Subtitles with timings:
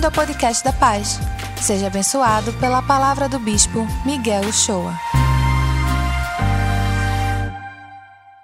[0.00, 1.20] Bem-vindo ao podcast da Paz.
[1.60, 4.94] Seja abençoado pela palavra do Bispo Miguel Uchoa.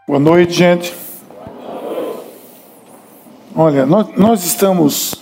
[0.06, 0.94] Boa noite, gente.
[3.54, 5.14] Olha, nós, nós estamos.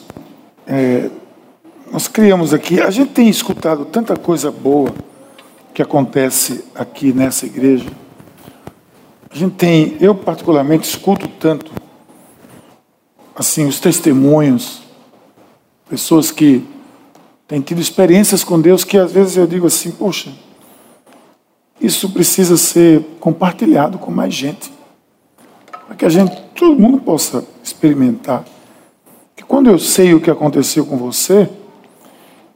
[0.66, 1.08] é,
[1.92, 2.80] nós criamos aqui.
[2.80, 4.92] A gente tem escutado tanta coisa boa
[5.72, 7.88] que acontece aqui nessa igreja.
[9.30, 11.70] A gente tem, eu particularmente escuto tanto,
[13.36, 14.83] assim, os testemunhos,
[15.88, 16.66] pessoas que
[17.46, 20.32] têm tido experiências com Deus que às vezes eu digo assim, poxa,
[21.80, 24.72] isso precisa ser compartilhado com mais gente,
[25.86, 28.44] para que a gente, todo mundo possa experimentar.
[29.36, 31.48] Que quando eu sei o que aconteceu com você,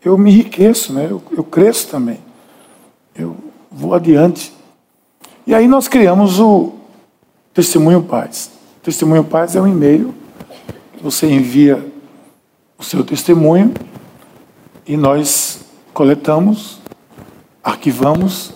[0.03, 1.09] eu me enriqueço, né?
[1.11, 2.19] eu, eu cresço também,
[3.15, 3.37] eu
[3.71, 4.53] vou adiante.
[5.47, 6.73] E aí nós criamos o
[7.53, 8.51] Testemunho Paz.
[8.83, 10.15] Testemunho Paz é um e-mail
[10.97, 11.85] que você envia
[12.79, 13.75] o seu testemunho
[14.87, 15.61] e nós
[15.93, 16.81] coletamos,
[17.63, 18.55] arquivamos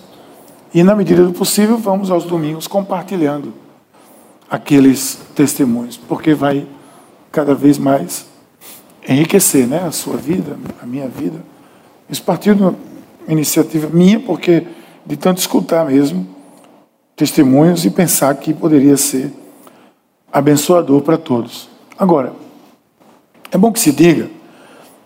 [0.73, 3.53] e, na medida do possível, vamos aos domingos compartilhando
[4.49, 6.65] aqueles testemunhos, porque vai
[7.31, 8.25] cada vez mais
[9.07, 11.43] enriquecer né, a sua vida, a minha vida.
[12.09, 12.75] Isso partiu de uma
[13.27, 14.65] iniciativa minha, porque
[15.05, 16.27] de tanto escutar mesmo
[17.15, 19.31] testemunhos e pensar que poderia ser
[20.31, 21.69] abençoador para todos.
[21.97, 22.33] Agora,
[23.53, 24.29] é bom que se diga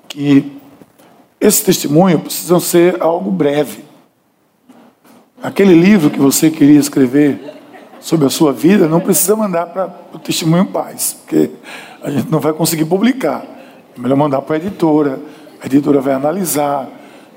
[0.07, 0.53] que
[1.39, 3.83] esse testemunho precisa ser algo breve.
[5.43, 7.39] Aquele livro que você queria escrever
[7.99, 11.51] sobre a sua vida não precisa mandar para o Testemunho Paz, porque
[12.01, 13.45] a gente não vai conseguir publicar.
[13.95, 15.19] É melhor mandar para a editora,
[15.61, 16.87] a editora vai analisar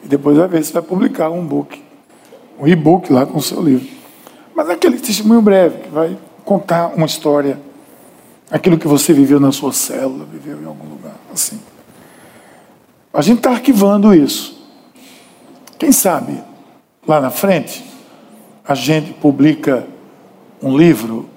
[0.05, 1.83] e depois vai ver se vai publicar um book,
[2.59, 3.89] um e-book lá com o seu livro.
[4.55, 7.59] Mas aquele testemunho breve que vai contar uma história,
[8.51, 11.61] aquilo que você viveu na sua célula, viveu em algum lugar, assim.
[13.13, 14.59] A gente está arquivando isso.
[15.79, 16.43] Quem sabe,
[17.07, 17.85] lá na frente,
[18.65, 19.87] a gente publica
[20.63, 21.29] um livro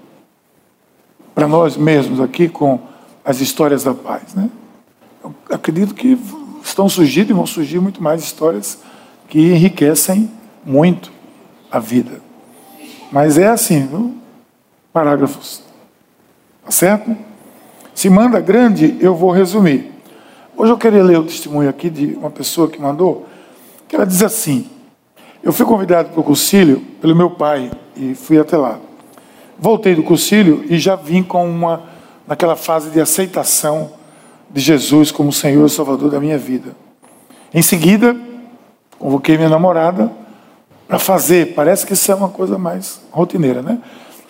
[1.34, 2.80] para nós mesmos aqui com
[3.24, 4.50] as histórias da paz, né?
[5.24, 6.18] Eu acredito que
[6.64, 8.78] estão surgindo e vão surgir muito mais histórias
[9.30, 10.30] que enriquecem
[10.66, 11.12] muito
[11.72, 12.22] a vida.
[13.12, 14.16] Mas é assim, viu?
[14.92, 15.64] parágrafos.
[16.66, 17.16] Tá certo?
[17.94, 19.92] Se manda grande, eu vou resumir.
[20.56, 23.28] Hoje eu queria ler o testemunho aqui de uma pessoa que mandou,
[23.88, 24.70] que ela diz assim:
[25.42, 28.80] Eu fui convidado para o concílio pelo meu pai e fui até lá.
[29.60, 31.84] Voltei do concílio e já vim com uma
[32.28, 33.92] naquela fase de aceitação
[34.50, 36.76] de Jesus como Senhor e Salvador da minha vida.
[37.54, 38.16] Em seguida,
[38.98, 40.12] convoquei minha namorada
[40.88, 41.54] para fazer.
[41.54, 43.80] Parece que isso é uma coisa mais rotineira, né?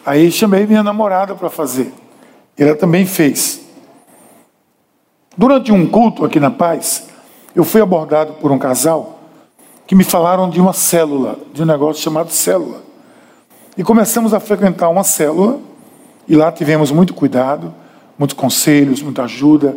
[0.05, 1.93] Aí chamei minha namorada para fazer.
[2.57, 3.61] Ela também fez.
[5.35, 7.07] Durante um culto aqui na Paz,
[7.55, 9.19] eu fui abordado por um casal
[9.87, 12.81] que me falaram de uma célula, de um negócio chamado célula.
[13.77, 15.59] E começamos a frequentar uma célula,
[16.27, 17.73] e lá tivemos muito cuidado,
[18.17, 19.75] muitos conselhos, muita ajuda,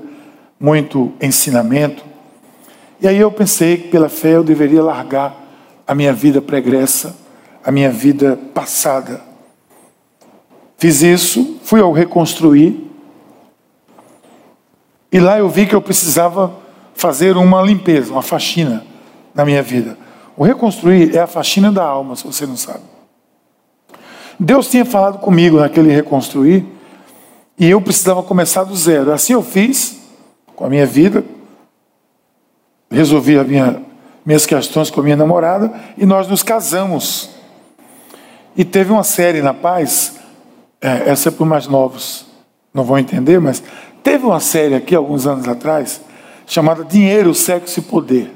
[0.61, 2.05] muito ensinamento.
[3.01, 5.35] E aí eu pensei que pela fé eu deveria largar
[5.87, 7.17] a minha vida pregressa,
[7.65, 9.21] a minha vida passada.
[10.79, 12.87] Fiz isso, fui ao reconstruir,
[15.11, 16.55] e lá eu vi que eu precisava
[16.95, 18.85] fazer uma limpeza, uma faxina
[19.35, 19.97] na minha vida.
[20.37, 22.83] O reconstruir é a faxina da alma, se você não sabe.
[24.39, 26.67] Deus tinha falado comigo naquele reconstruir
[27.59, 29.13] e eu precisava começar do zero.
[29.13, 29.97] Assim eu fiz
[30.55, 31.25] com a minha vida,
[32.91, 33.83] resolvi as minha,
[34.25, 37.31] minhas questões com a minha namorada e nós nos casamos.
[38.55, 40.16] E teve uma série na Paz,
[40.81, 42.27] é, essa é para os mais novos,
[42.73, 43.63] não vão entender, mas
[44.07, 46.01] Teve uma série aqui, alguns anos atrás,
[46.47, 48.31] chamada Dinheiro, Sexo e Poder.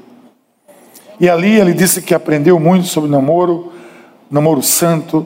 [1.17, 3.71] E ali ele disse que aprendeu muito sobre namoro,
[4.29, 5.25] namoro santo,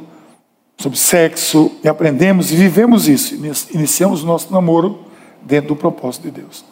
[0.77, 3.33] sobre sexo, e aprendemos e vivemos isso.
[3.73, 4.99] Iniciamos o nosso namoro
[5.41, 6.63] dentro do propósito de Deus.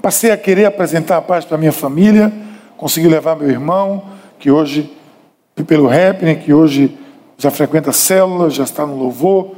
[0.00, 2.32] Passei a querer apresentar a paz para minha família,
[2.76, 4.04] consegui levar meu irmão,
[4.38, 4.96] que hoje,
[5.66, 6.96] pelo rap, que hoje
[7.36, 9.57] já frequenta a célula, já está no louvor,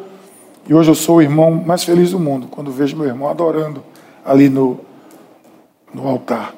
[0.69, 3.83] e hoje eu sou o irmão mais feliz do mundo, quando vejo meu irmão adorando
[4.25, 4.81] ali no,
[5.93, 6.55] no altar.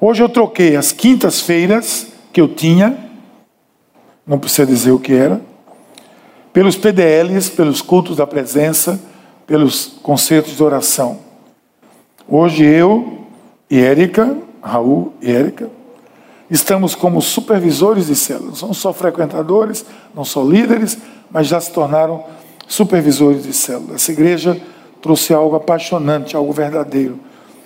[0.00, 2.96] Hoje eu troquei as quintas-feiras que eu tinha,
[4.26, 5.40] não precisa dizer o que era,
[6.52, 9.00] pelos PDLs, pelos cultos da presença,
[9.46, 11.18] pelos concertos de oração.
[12.28, 13.26] Hoje eu
[13.68, 15.68] e Érica, Raul e Érica,
[16.50, 18.50] estamos como supervisores de células.
[18.50, 20.98] Não são só frequentadores, não são líderes,
[21.30, 22.24] mas já se tornaram
[22.70, 23.96] supervisores de célula.
[23.96, 24.56] Essa igreja
[25.02, 27.18] trouxe algo apaixonante, algo verdadeiro,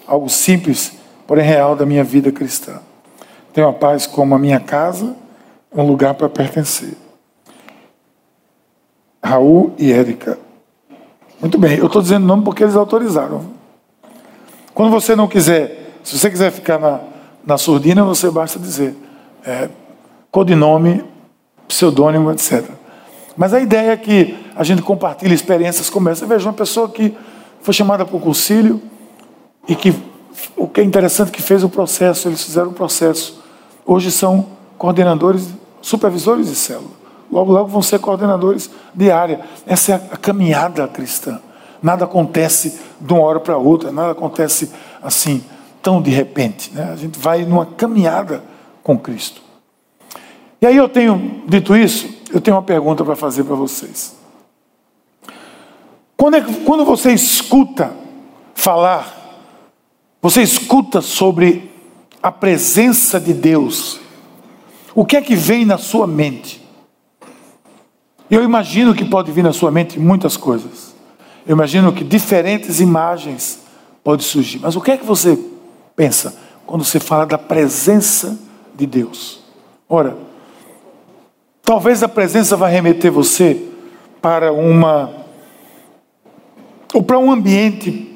[0.06, 0.92] algo simples
[1.26, 2.80] porém real da minha vida cristã.
[3.52, 5.14] Tenho a paz como a minha casa,
[5.74, 6.94] um lugar para pertencer.
[9.22, 10.38] Raul e Érica.
[11.38, 13.44] Muito bem, eu estou dizendo nome porque eles autorizaram.
[14.72, 17.00] Quando você não quiser, se você quiser ficar na,
[17.44, 18.94] na surdina, você basta dizer
[19.44, 19.68] é,
[20.30, 21.04] codinome,
[21.68, 22.64] pseudônimo, etc.
[23.36, 26.26] Mas a ideia é que a gente compartilhe experiências como essa.
[26.26, 27.14] Veja, uma pessoa que
[27.60, 28.80] foi chamada para o concílio
[29.66, 29.94] e que
[30.56, 33.42] o que é interessante que fez o processo, eles fizeram o processo.
[33.86, 34.46] Hoje são
[34.76, 35.48] coordenadores,
[35.80, 36.90] supervisores de célula.
[37.30, 39.40] Logo, logo vão ser coordenadores de área.
[39.66, 41.40] Essa é a caminhada cristã.
[41.82, 44.70] Nada acontece de uma hora para outra, nada acontece
[45.02, 45.44] assim,
[45.82, 46.72] tão de repente.
[46.72, 46.90] Né?
[46.92, 48.42] A gente vai numa caminhada
[48.82, 49.42] com Cristo.
[50.60, 54.23] E aí eu tenho, dito isso, eu tenho uma pergunta para fazer para vocês.
[56.24, 57.92] Quando, é, quando você escuta
[58.54, 59.14] falar,
[60.22, 61.70] você escuta sobre
[62.22, 64.00] a presença de Deus,
[64.94, 66.66] o que é que vem na sua mente?
[68.30, 70.94] Eu imagino que pode vir na sua mente muitas coisas.
[71.46, 73.60] Eu imagino que diferentes imagens
[74.02, 74.60] podem surgir.
[74.60, 75.38] Mas o que é que você
[75.94, 76.34] pensa
[76.64, 78.38] quando você fala da presença
[78.74, 79.40] de Deus?
[79.86, 80.16] Ora,
[81.62, 83.62] talvez a presença vá remeter você
[84.22, 85.23] para uma
[86.94, 88.08] ou para um ambiente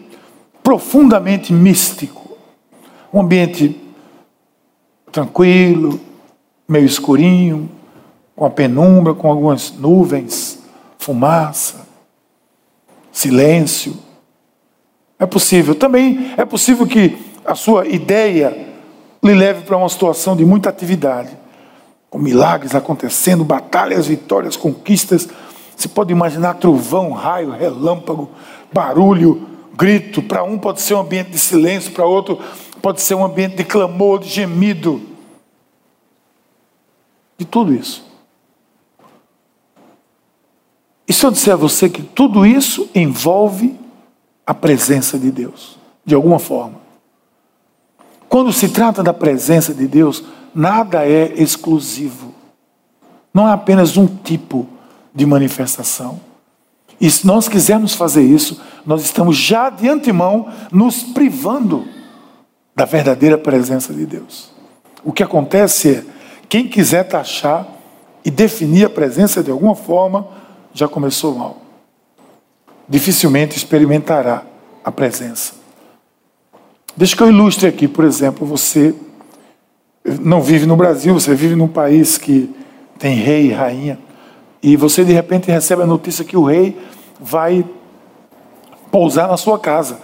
[0.62, 2.38] profundamente místico,
[3.12, 3.78] um ambiente
[5.10, 5.98] tranquilo,
[6.68, 7.68] meio escurinho,
[8.36, 10.62] com a penumbra, com algumas nuvens,
[10.96, 11.88] fumaça,
[13.10, 13.96] silêncio.
[15.18, 15.74] É possível.
[15.74, 18.68] Também é possível que a sua ideia
[19.20, 21.36] lhe leve para uma situação de muita atividade,
[22.08, 25.28] com milagres acontecendo, batalhas, vitórias, conquistas.
[25.76, 28.30] Você pode imaginar trovão, raio, relâmpago,
[28.72, 30.22] barulho, grito.
[30.22, 32.38] Para um pode ser um ambiente de silêncio, para outro
[32.80, 35.02] pode ser um ambiente de clamor, de gemido.
[37.36, 38.04] De tudo isso.
[41.06, 43.78] E se eu disser a você que tudo isso envolve
[44.46, 46.78] a presença de Deus, de alguma forma?
[48.28, 50.22] Quando se trata da presença de Deus,
[50.54, 52.34] nada é exclusivo.
[53.32, 54.66] Não é apenas um tipo
[55.14, 56.20] de manifestação.
[57.00, 61.86] E se nós quisermos fazer isso, nós estamos já de antemão nos privando
[62.74, 64.50] da verdadeira presença de Deus.
[65.04, 66.04] O que acontece é,
[66.48, 67.66] quem quiser taxar
[68.24, 70.28] e definir a presença de alguma forma,
[70.74, 71.62] já começou mal.
[72.88, 74.42] Dificilmente experimentará
[74.84, 75.54] a presença.
[76.96, 78.94] Deixa que eu ilustre aqui, por exemplo, você
[80.20, 82.54] não vive no Brasil, você vive num país que
[82.98, 83.98] tem rei e rainha,
[84.62, 86.78] e você de repente recebe a notícia que o rei
[87.20, 87.64] vai
[88.90, 89.98] pousar na sua casa.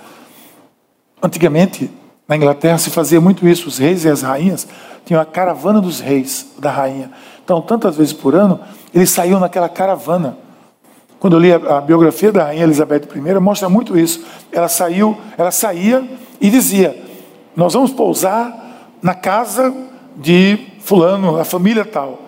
[1.22, 1.90] Antigamente,
[2.28, 4.66] na Inglaterra se fazia muito isso, os reis e as rainhas
[5.04, 7.10] tinham a caravana dos reis, da rainha.
[7.44, 8.60] Então, tantas vezes por ano,
[8.94, 10.38] eles saíam naquela caravana.
[11.18, 14.24] Quando eu li a, biografia da rainha Elizabeth I, mostra muito isso.
[14.52, 16.06] Ela saiu, ela saía
[16.40, 16.96] e dizia:
[17.56, 19.74] "Nós vamos pousar na casa
[20.16, 22.23] de fulano, a família tal".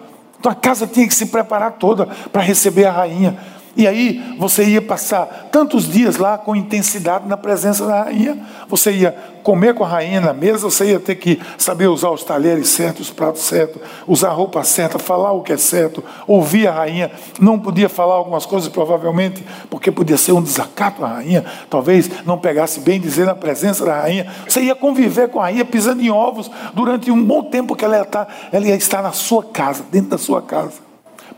[0.47, 3.37] Então a casa tinha que se preparar toda para receber a rainha.
[3.77, 8.39] E aí você ia passar tantos dias lá com intensidade na presença da rainha.
[8.69, 12.25] Você ia comer com a rainha na mesa, você ia ter que saber usar os
[12.25, 16.67] talheres certos, os pratos certos, usar a roupa certa, falar o que é certo, ouvir
[16.67, 17.13] a rainha.
[17.39, 21.45] Não podia falar algumas coisas, provavelmente, porque podia ser um desacato à rainha.
[21.69, 24.27] Talvez não pegasse bem dizer na presença da rainha.
[24.49, 27.99] Você ia conviver com a rainha pisando em ovos durante um bom tempo que ela
[27.99, 30.86] ia estar, ela ia estar na sua casa, dentro da sua casa.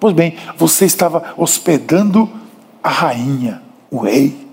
[0.00, 2.28] Pois bem, você estava hospedando
[2.82, 4.48] a rainha, o rei.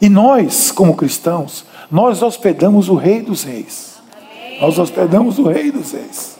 [0.00, 4.00] E nós, como cristãos, nós hospedamos o rei dos reis.
[4.60, 6.36] Nós hospedamos o rei dos reis.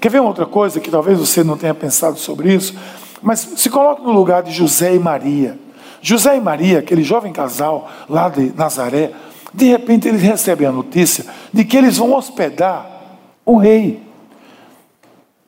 [0.00, 2.74] Quer ver uma outra coisa que talvez você não tenha pensado sobre isso?
[3.22, 5.58] Mas se coloque no lugar de José e Maria.
[6.02, 9.12] José e Maria, aquele jovem casal lá de Nazaré,
[9.54, 12.86] de repente eles recebem a notícia de que eles vão hospedar
[13.46, 14.02] o rei.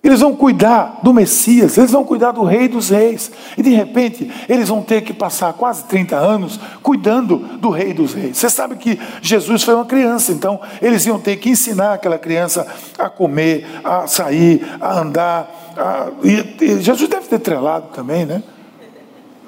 [0.06, 3.28] Eles vão cuidar do Messias, eles vão cuidar do Rei dos Reis.
[3.58, 8.14] E de repente, eles vão ter que passar quase 30 anos cuidando do Rei dos
[8.14, 8.38] Reis.
[8.38, 12.64] Você sabe que Jesus foi uma criança, então eles iam ter que ensinar aquela criança
[12.96, 15.50] a comer, a sair, a andar.
[15.76, 16.10] A...
[16.22, 18.44] E, e Jesus deve ter trelado também, né?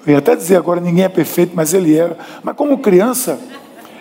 [0.04, 2.18] Eu ia até dizer agora, ninguém é perfeito, mas ele era.
[2.42, 3.38] Mas como criança,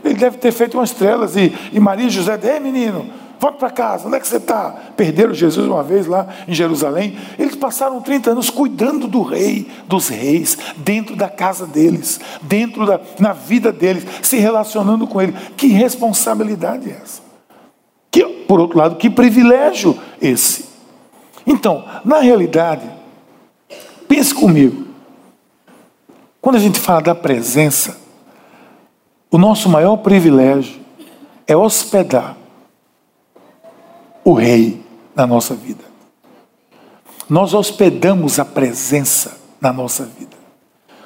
[0.03, 1.35] ele deve ter feito umas trelas.
[1.35, 3.05] E, e Maria e José, ei menino,
[3.39, 4.71] Volta para casa, onde é que você está?
[4.95, 7.17] Perderam Jesus uma vez lá em Jerusalém.
[7.37, 12.99] Eles passaram 30 anos cuidando do rei, dos reis, dentro da casa deles, dentro da
[13.19, 15.35] na vida deles, se relacionando com ele.
[15.55, 17.27] Que responsabilidade é essa?
[18.47, 20.65] por outro lado, que privilégio esse.
[21.45, 22.89] Então, na realidade,
[24.07, 24.87] pense comigo.
[26.41, 27.97] Quando a gente fala da presença,
[29.29, 30.79] o nosso maior privilégio
[31.45, 32.36] é hospedar
[34.27, 34.83] o Rei
[35.15, 35.85] na nossa vida.
[37.29, 40.35] Nós hospedamos a presença na nossa vida.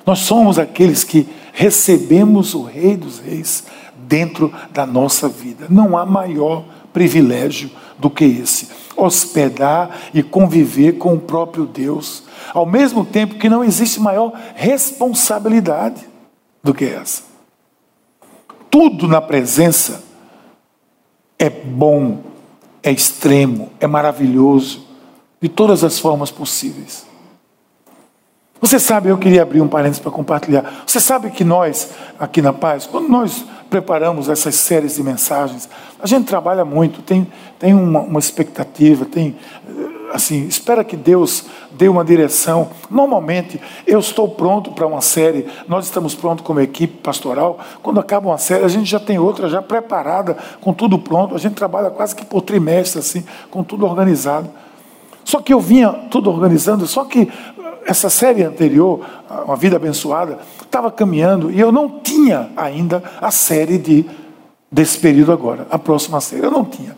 [0.04, 5.68] Nós somos aqueles que recebemos o Rei dos Reis dentro da nossa vida.
[5.70, 8.70] Não há maior privilégio do que esse.
[8.98, 12.24] Hospedar e conviver com o próprio Deus,
[12.56, 16.02] ao mesmo tempo que não existe maior responsabilidade
[16.64, 17.22] do que essa.
[18.72, 20.04] Tudo na presença
[21.38, 22.31] é bom,
[22.84, 24.86] é extremo, é maravilhoso,
[25.42, 27.06] de todas as formas possíveis.
[28.62, 30.84] Você sabe, eu queria abrir um parênteses para compartilhar.
[30.86, 35.68] Você sabe que nós, aqui na Paz, quando nós preparamos essas séries de mensagens,
[36.00, 39.36] a gente trabalha muito, tem, tem uma, uma expectativa, tem
[40.14, 42.70] assim, espera que Deus dê uma direção.
[42.90, 47.60] Normalmente, eu estou pronto para uma série, nós estamos prontos como equipe pastoral.
[47.82, 51.36] Quando acaba uma série, a gente já tem outra já preparada, com tudo pronto.
[51.36, 54.50] A gente trabalha quase que por trimestre, assim, com tudo organizado.
[55.24, 57.32] Só que eu vinha tudo organizando, só que
[57.86, 59.06] essa série anterior,
[59.46, 64.06] Uma Vida Abençoada, estava caminhando e eu não tinha ainda a série de,
[64.72, 66.46] desse período agora, a próxima série.
[66.46, 66.96] Eu não tinha.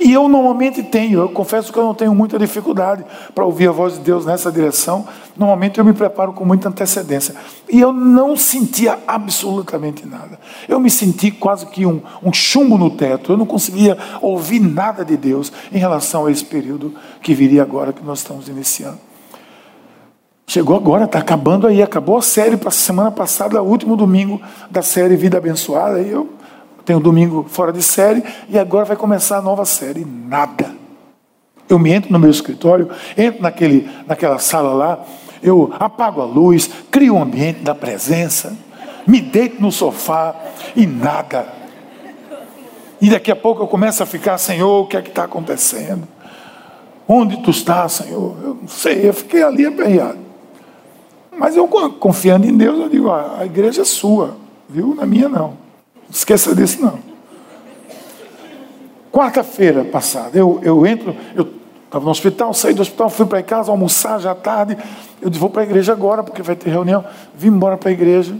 [0.00, 3.04] E eu normalmente tenho, eu confesso que eu não tenho muita dificuldade
[3.34, 5.06] para ouvir a voz de Deus nessa direção.
[5.36, 7.34] Normalmente eu me preparo com muita antecedência.
[7.70, 10.40] E eu não sentia absolutamente nada.
[10.66, 13.32] Eu me senti quase que um, um chumbo no teto.
[13.32, 17.92] Eu não conseguia ouvir nada de Deus em relação a esse período que viria agora,
[17.92, 18.98] que nós estamos iniciando.
[20.46, 24.40] Chegou agora, está acabando aí, acabou a série para semana passada, último domingo
[24.70, 26.00] da série Vida Abençoada.
[26.00, 26.39] E eu
[26.84, 30.04] tenho domingo fora de série e agora vai começar a nova série.
[30.04, 30.74] Nada.
[31.68, 35.04] Eu me entro no meu escritório, entro naquele, naquela sala lá,
[35.42, 38.56] eu apago a luz, crio um ambiente da presença,
[39.06, 40.34] me deito no sofá
[40.74, 41.46] e nada.
[43.00, 46.06] E daqui a pouco eu começo a ficar, Senhor, o que é que está acontecendo?
[47.08, 48.36] Onde tu estás, Senhor?
[48.42, 50.18] Eu não sei, eu fiquei ali aperreado.
[51.36, 54.36] Mas eu, confiando em Deus, eu digo: ah, a igreja é sua,
[54.68, 54.94] viu?
[54.94, 55.54] Na minha não.
[56.10, 56.98] Esqueça disso não.
[59.12, 61.48] Quarta-feira passada, eu, eu entro, eu
[61.84, 64.76] estava no hospital, saí do hospital, fui para casa almoçar já tarde.
[65.20, 67.04] Eu disse, vou para a igreja agora, porque vai ter reunião.
[67.34, 68.36] Vim embora para a igreja.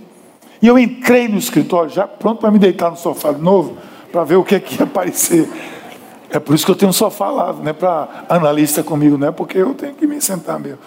[0.63, 3.77] E eu entrei no escritório, já pronto para me deitar no sofá de novo,
[4.13, 5.49] para ver o que, é que ia aparecer.
[6.31, 9.29] É por isso que eu tenho um sofá lá, não é para analista comigo, não
[9.29, 10.79] é porque eu tenho que me sentar mesmo.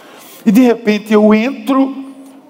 [0.46, 2.03] E de repente eu entro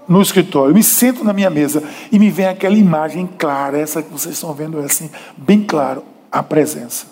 [0.07, 4.12] no escritório, me sento na minha mesa e me vem aquela imagem clara, essa que
[4.12, 7.07] vocês estão vendo é assim, bem claro, a presença.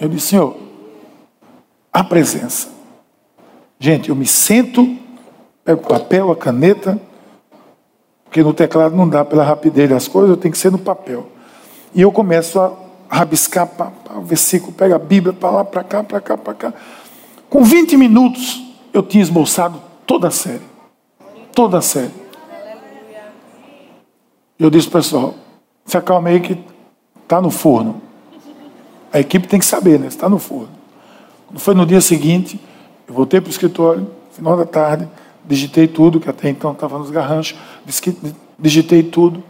[0.00, 0.56] Eu disse, Senhor,
[1.92, 2.68] a presença.
[3.78, 4.96] Gente, eu me sento,
[5.64, 7.00] pego o papel, a caneta,
[8.24, 11.28] porque no teclado não dá pela rapidez das coisas, eu tenho que ser no papel.
[11.94, 12.72] E eu começo a
[13.08, 13.70] rabiscar
[14.16, 16.74] o versículo, pega a Bíblia para lá, para cá, para cá, para cá.
[17.48, 18.60] Com 20 minutos,
[18.92, 20.62] eu tinha esboçado Toda a série.
[21.54, 22.12] Toda a série.
[24.58, 25.34] Eu disse, pessoal,
[25.84, 26.58] se acalme aí que
[27.22, 28.00] está no forno.
[29.12, 30.06] A equipe tem que saber, né?
[30.06, 30.70] Está no forno.
[31.46, 32.60] Quando foi no dia seguinte,
[33.06, 35.08] eu voltei para o escritório, final da tarde,
[35.44, 37.58] digitei tudo, que até então estava nos garranchos,
[38.58, 39.42] digitei tudo,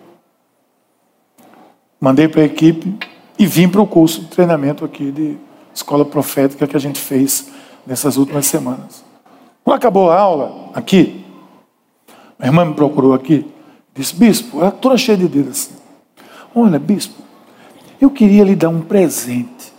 [2.00, 2.94] mandei para a equipe
[3.38, 5.38] e vim para o curso de treinamento aqui de
[5.74, 7.48] escola profética que a gente fez
[7.86, 9.03] nessas últimas semanas.
[9.64, 11.24] Quando acabou a aula, aqui,
[12.38, 13.50] a irmã me procurou aqui,
[13.94, 15.74] disse, bispo, ela toda cheia de dedos assim.
[16.54, 17.22] Olha, bispo,
[17.98, 19.72] eu queria lhe dar um presente.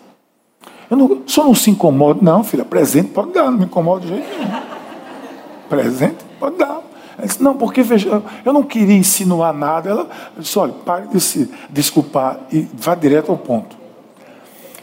[0.90, 2.20] Eu não, só não se incomoda.
[2.22, 4.62] Não, filha, presente pode dar, não me incomoda de jeito nenhum.
[5.70, 6.82] Presente pode dar.
[7.18, 9.90] Ela disse, não, porque veja, eu não queria insinuar nada.
[9.90, 13.78] Ela disse, olha, pare de se desculpar e vá direto ao ponto.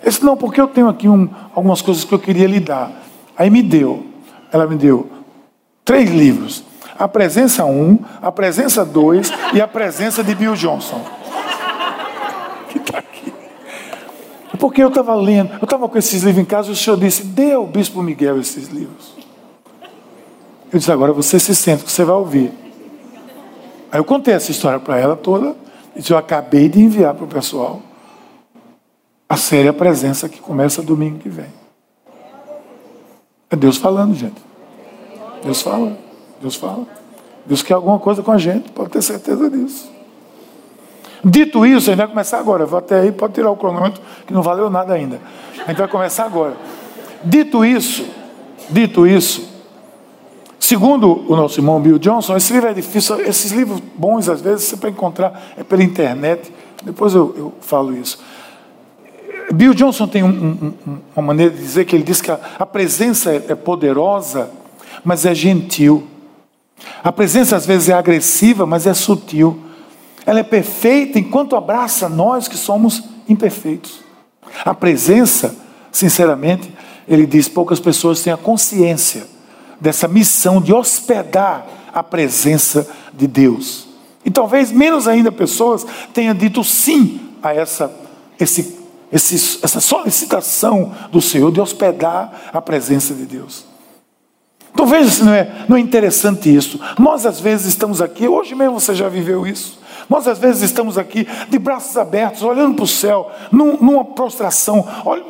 [0.02, 2.90] Eu disse, não, porque eu tenho aqui um, algumas coisas que eu queria lhe dar.
[3.36, 4.11] Aí me deu
[4.52, 5.10] ela me deu
[5.84, 6.62] três livros.
[6.98, 11.02] A Presença 1, A Presença 2 e A Presença de Bill Johnson.
[12.68, 13.32] Que está aqui.
[14.58, 17.24] Porque eu estava lendo, eu estava com esses livros em casa e o senhor disse,
[17.24, 19.16] dê ao Bispo Miguel esses livros.
[20.72, 22.52] Eu disse, agora você se sente, que você vai ouvir.
[23.90, 25.56] Aí eu contei essa história para ela toda,
[25.96, 27.82] e disse, eu acabei de enviar para o pessoal
[29.28, 31.61] a série A Presença que começa domingo que vem.
[33.52, 34.42] É Deus falando, gente.
[35.44, 35.96] Deus fala.
[36.40, 36.86] Deus fala.
[37.44, 39.90] Deus quer alguma coisa com a gente, pode ter certeza disso.
[41.24, 42.66] Dito isso, a gente vai começar agora.
[42.66, 45.20] Vou até aí, pode tirar o cronômetro, que não valeu nada ainda.
[45.64, 46.56] A gente vai começar agora.
[47.24, 48.04] Dito isso,
[48.70, 49.48] dito isso,
[50.58, 54.66] segundo o nosso irmão Bill Johnson, esse livro é difícil, esses livros bons, às vezes,
[54.66, 56.52] você pode encontrar é pela internet.
[56.82, 58.18] Depois eu, eu falo isso.
[59.52, 62.66] Bill Johnson tem um, um, uma maneira de dizer que ele diz que a, a
[62.66, 64.50] presença é, é poderosa,
[65.04, 66.06] mas é gentil.
[67.02, 69.60] A presença às vezes é agressiva, mas é sutil.
[70.24, 74.00] Ela é perfeita enquanto abraça nós que somos imperfeitos.
[74.64, 75.54] A presença,
[75.90, 76.72] sinceramente,
[77.08, 79.26] ele diz, poucas pessoas têm a consciência
[79.80, 83.88] dessa missão de hospedar a presença de Deus.
[84.24, 87.92] E talvez menos ainda pessoas tenham dito sim a essa,
[88.38, 88.81] esse,
[89.12, 93.64] esse, essa solicitação do Senhor de hospedar a presença de Deus.
[94.72, 96.80] Então veja se não é, não é interessante isso.
[96.98, 99.80] Nós às vezes estamos aqui, hoje mesmo você já viveu isso.
[100.08, 104.86] Nós às vezes estamos aqui de braços abertos, olhando para o céu, num, numa prostração,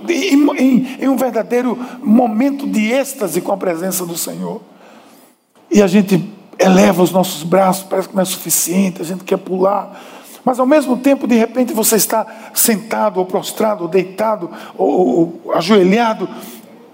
[0.08, 4.60] em, em, em um verdadeiro momento de êxtase com a presença do Senhor.
[5.70, 9.38] E a gente eleva os nossos braços, parece que não é suficiente, a gente quer
[9.38, 10.00] pular.
[10.44, 15.52] Mas ao mesmo tempo, de repente, você está sentado, ou prostrado, ou deitado, ou, ou
[15.54, 16.28] ajoelhado,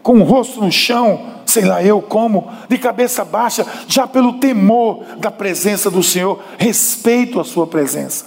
[0.02, 5.02] com o rosto no chão, sei lá eu como, de cabeça baixa, já pelo temor
[5.18, 8.26] da presença do Senhor, respeito a sua presença.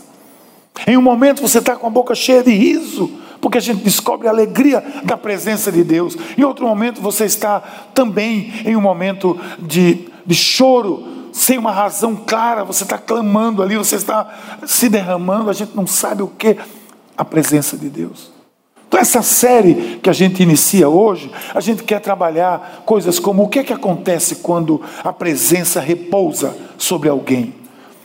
[0.88, 4.28] Em um momento você está com a boca cheia de riso, porque a gente descobre
[4.28, 6.16] a alegria da presença de Deus.
[6.38, 7.60] Em outro momento você está
[7.94, 13.78] também em um momento de, de choro, sem uma razão clara, você está clamando ali,
[13.78, 16.58] você está se derramando, a gente não sabe o que,
[17.18, 18.32] a presença de Deus.
[18.88, 23.48] Então, essa série que a gente inicia hoje, a gente quer trabalhar coisas como o
[23.48, 27.56] que é que acontece quando a presença repousa sobre alguém.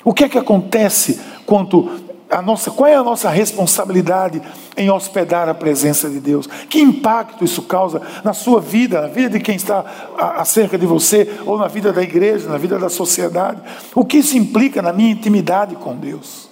[0.04, 4.42] O que é que acontece quando a nossa, qual é a nossa responsabilidade
[4.76, 6.46] em hospedar a presença de Deus?
[6.68, 9.84] Que impacto isso causa na sua vida, na vida de quem está
[10.18, 13.60] acerca de você, ou na vida da igreja, na vida da sociedade?
[13.94, 16.48] O que isso implica na minha intimidade com Deus?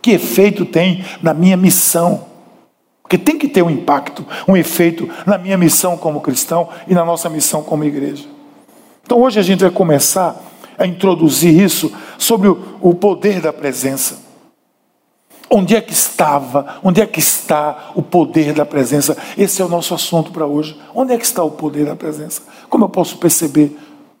[0.00, 2.24] Que efeito tem na minha missão?
[3.02, 7.04] Porque tem que ter um impacto, um efeito na minha missão como cristão e na
[7.04, 8.24] nossa missão como igreja.
[9.04, 10.40] Então hoje a gente vai começar
[10.78, 14.31] a introduzir isso sobre o, poder da presença.
[15.54, 19.16] Onde é que estava, onde é que está o poder da presença?
[19.36, 20.80] Esse é o nosso assunto para hoje.
[20.94, 22.40] Onde é que está o poder da presença?
[22.70, 23.76] Como eu posso perceber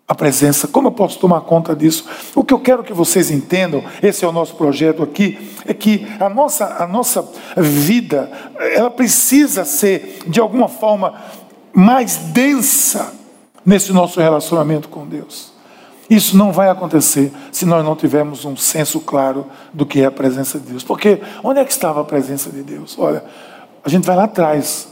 [0.06, 0.68] a presença.
[0.68, 2.04] Como eu posso tomar conta disso?
[2.34, 6.06] O que eu quero que vocês entendam, esse é o nosso projeto aqui, é que
[6.20, 8.30] a nossa, a nossa vida,
[8.74, 11.14] ela precisa ser, de alguma forma,
[11.72, 13.14] mais densa
[13.64, 15.51] nesse nosso relacionamento com Deus.
[16.12, 20.10] Isso não vai acontecer se nós não tivermos um senso claro do que é a
[20.10, 20.84] presença de Deus.
[20.84, 22.98] Porque onde é que estava a presença de Deus?
[22.98, 23.24] Olha,
[23.82, 24.91] a gente vai lá atrás,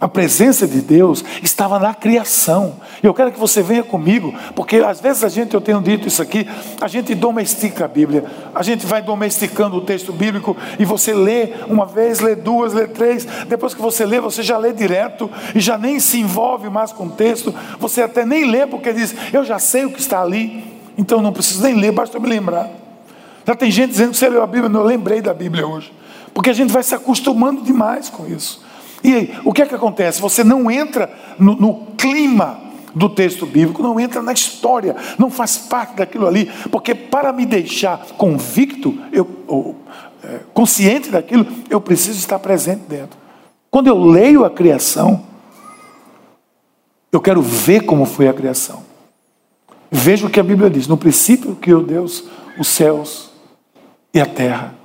[0.00, 2.76] a presença de Deus estava na criação.
[3.02, 6.22] Eu quero que você venha comigo, porque às vezes a gente, eu tenho dito isso
[6.22, 6.48] aqui,
[6.80, 8.24] a gente domestica a Bíblia.
[8.54, 12.86] A gente vai domesticando o texto bíblico e você lê uma vez, lê duas, lê
[12.86, 13.26] três.
[13.46, 17.04] Depois que você lê, você já lê direto e já nem se envolve mais com
[17.04, 17.54] o texto.
[17.78, 20.64] Você até nem lê porque diz, eu já sei o que está ali,
[20.96, 22.70] então não preciso nem ler, basta me lembrar.
[23.46, 25.92] Já tem gente dizendo que você leu a Bíblia, não, eu lembrei da Bíblia hoje.
[26.32, 28.69] Porque a gente vai se acostumando demais com isso.
[29.02, 30.20] E aí, o que é que acontece?
[30.20, 32.60] Você não entra no, no clima
[32.94, 37.46] do texto bíblico, não entra na história, não faz parte daquilo ali, porque para me
[37.46, 39.76] deixar convicto, eu, ou,
[40.22, 43.18] é, consciente daquilo, eu preciso estar presente dentro.
[43.70, 45.24] Quando eu leio a criação,
[47.12, 48.82] eu quero ver como foi a criação.
[49.90, 52.24] Veja o que a Bíblia diz: no princípio criou Deus
[52.58, 53.30] os céus
[54.12, 54.79] e a terra.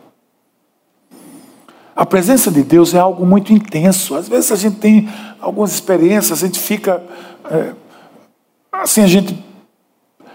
[1.95, 4.15] A presença de Deus é algo muito intenso.
[4.15, 5.07] Às vezes a gente tem
[5.39, 7.01] algumas experiências, a gente fica
[7.49, 7.73] é,
[8.71, 9.43] assim, a gente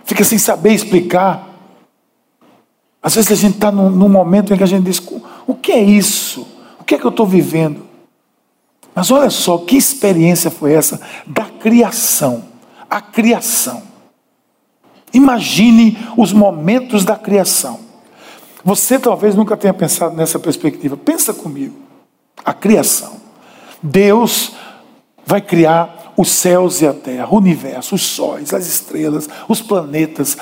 [0.04, 1.48] fica sem saber explicar.
[3.02, 5.02] Às vezes a gente está num, num, momento em que a gente diz:
[5.46, 6.46] o que é isso?
[6.78, 7.86] O que é que eu estou vivendo?
[8.94, 12.44] Mas olha só que experiência foi essa da criação.
[12.88, 13.82] A criação.
[15.12, 17.89] Imagine os momentos da criação.
[18.64, 20.96] Você talvez nunca tenha pensado nessa perspectiva.
[20.96, 21.74] Pensa comigo.
[22.44, 23.20] A criação.
[23.82, 24.52] Deus
[25.24, 30.37] vai criar os céus e a terra, o universo, os sóis, as estrelas, os planetas,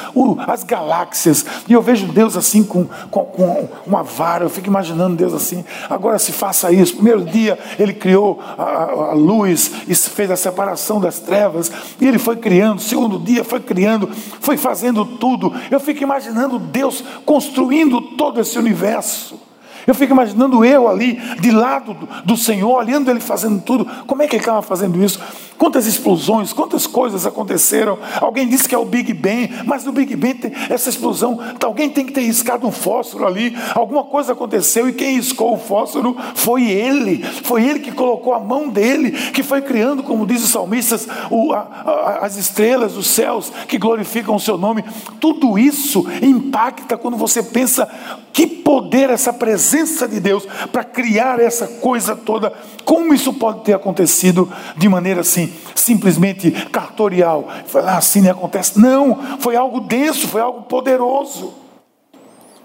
[0.47, 1.47] as galáxias.
[1.69, 5.64] E eu vejo Deus assim com, com, com, uma vara, eu fico imaginando Deus assim.
[5.88, 6.95] Agora se faça isso.
[6.95, 11.71] Primeiro dia ele criou a, a, luz e fez a separação das trevas.
[12.01, 12.81] E ele foi criando.
[12.81, 14.11] Segundo dia foi criando,
[14.41, 15.55] foi fazendo tudo.
[15.71, 19.48] Eu fico imaginando Deus construindo todo esse universo.
[19.87, 23.87] Eu fico imaginando eu ali, de lado do Senhor, olhando Ele fazendo tudo.
[24.07, 25.21] Como é que Ele estava fazendo isso?
[25.59, 27.99] Quantas explosões, quantas coisas aconteceram.
[28.21, 31.91] Alguém disse que é o Big Bang, mas no Big Bang, tem essa explosão, alguém
[31.91, 33.57] tem que ter riscado um fósforo ali.
[33.75, 37.25] Alguma coisa aconteceu e quem riscou o fósforo foi Ele.
[37.43, 41.53] Foi Ele que colocou a mão dele, que foi criando, como diz os salmistas, o,
[41.53, 44.85] a, a, as estrelas, os céus que glorificam o seu nome.
[45.21, 47.88] Tudo isso impacta quando você pensa
[48.33, 52.53] que poder essa presença de Deus para criar essa coisa toda.
[52.85, 57.49] Como isso pode ter acontecido de maneira assim, simplesmente cartorial?
[57.67, 58.79] Falar ah, assim nem acontece.
[58.79, 61.55] Não, foi algo denso, foi algo poderoso.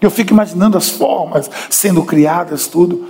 [0.00, 3.08] Eu fico imaginando as formas sendo criadas, tudo.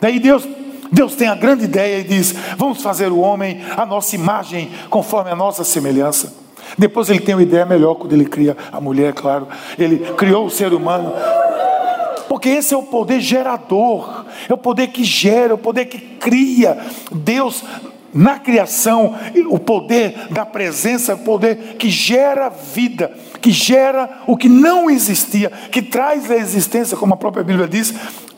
[0.00, 0.46] Daí Deus,
[0.90, 5.30] Deus tem a grande ideia e diz: vamos fazer o homem a nossa imagem, conforme
[5.30, 6.42] a nossa semelhança.
[6.76, 9.46] Depois ele tem uma ideia melhor quando ele cria a mulher, claro.
[9.78, 11.12] Ele criou o ser humano
[12.32, 15.98] porque esse é o poder gerador, é o poder que gera, é o poder que
[15.98, 16.78] cria.
[17.12, 17.62] Deus,
[18.10, 19.14] na criação,
[19.50, 24.88] o poder da presença, é o poder que gera vida, que gera o que não
[24.88, 27.92] existia, que traz à existência, como a própria Bíblia diz,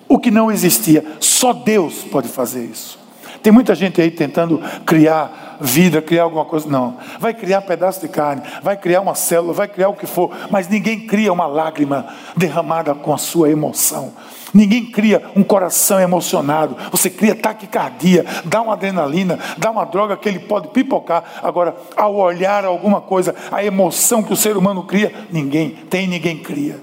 [0.09, 1.05] o que não existia.
[1.21, 2.99] Só Deus pode fazer isso.
[3.45, 6.69] Tem muita gente aí tentando criar vida, criar alguma coisa.
[6.69, 6.97] Não.
[7.19, 10.69] Vai criar pedaço de carne, vai criar uma célula, vai criar o que for, mas
[10.69, 14.13] ninguém cria uma lágrima derramada com a sua emoção.
[14.55, 16.77] Ninguém cria um coração emocionado.
[16.93, 21.25] Você cria taquicardia, dá uma adrenalina, dá uma droga que ele pode pipocar.
[21.43, 26.39] Agora, ao olhar alguma coisa, a emoção que o ser humano cria, ninguém tem, ninguém
[26.39, 26.79] cria.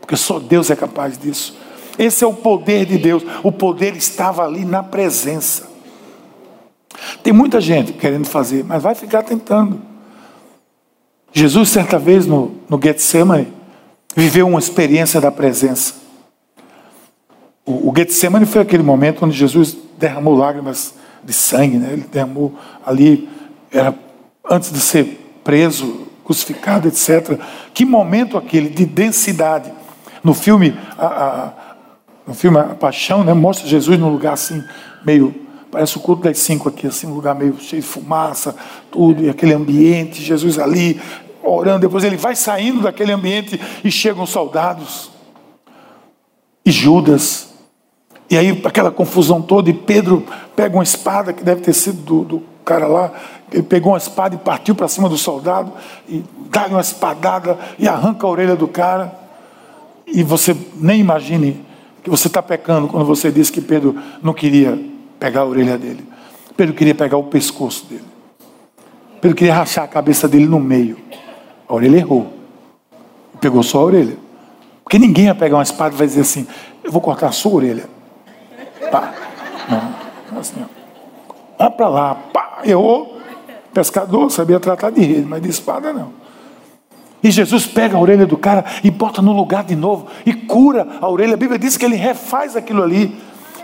[0.00, 1.58] Porque só Deus é capaz disso.
[1.98, 3.24] Esse é o poder de Deus.
[3.42, 5.75] O poder estava ali na presença.
[7.22, 9.80] Tem muita gente querendo fazer, mas vai ficar tentando.
[11.32, 13.48] Jesus, certa vez no, no Getsemane,
[14.16, 15.94] viveu uma experiência da presença.
[17.64, 21.92] O, o Getsemane foi aquele momento onde Jesus derramou lágrimas de sangue, né?
[21.92, 22.54] ele derramou
[22.84, 23.28] ali,
[23.70, 23.94] era
[24.48, 27.38] antes de ser preso, crucificado, etc.
[27.74, 29.72] Que momento aquele de densidade.
[30.24, 31.52] No filme, a, a,
[32.26, 33.32] no filme A Paixão, né?
[33.34, 34.62] mostra Jesus num lugar assim,
[35.04, 38.54] meio Parece o culto das cinco aqui, assim, um lugar meio cheio de fumaça,
[38.90, 41.00] tudo, e aquele ambiente, Jesus ali
[41.42, 41.80] orando.
[41.80, 45.10] Depois ele vai saindo daquele ambiente e chegam os soldados.
[46.64, 47.48] E Judas.
[48.28, 50.24] E aí aquela confusão toda, e Pedro
[50.54, 53.12] pega uma espada, que deve ter sido do, do cara lá,
[53.52, 55.72] ele pegou uma espada e partiu para cima do soldado,
[56.08, 59.14] e dá uma espadada e arranca a orelha do cara.
[60.06, 61.64] E você nem imagine
[62.02, 66.06] que você está pecando quando você diz que Pedro não queria pegar a orelha dele.
[66.56, 68.04] Pedro queria pegar o pescoço dele.
[69.20, 70.98] Pedro queria rachar a cabeça dele no meio.
[71.68, 72.32] A orelha errou.
[73.40, 74.16] Pegou só a orelha.
[74.82, 76.46] Porque ninguém ia pegar uma espada e vai dizer assim:
[76.82, 77.88] Eu vou cortar a sua orelha.
[78.90, 79.12] Pá.
[79.68, 80.38] Não.
[80.38, 80.66] Assim, ó.
[81.58, 82.14] Vai para lá.
[82.14, 82.60] Pá.
[82.64, 83.20] Errou.
[83.74, 86.12] Pescador sabia tratar de rede, mas de espada não.
[87.22, 90.86] E Jesus pega a orelha do cara e bota no lugar de novo e cura
[91.00, 91.34] a orelha.
[91.34, 93.14] A Bíblia diz que ele refaz aquilo ali.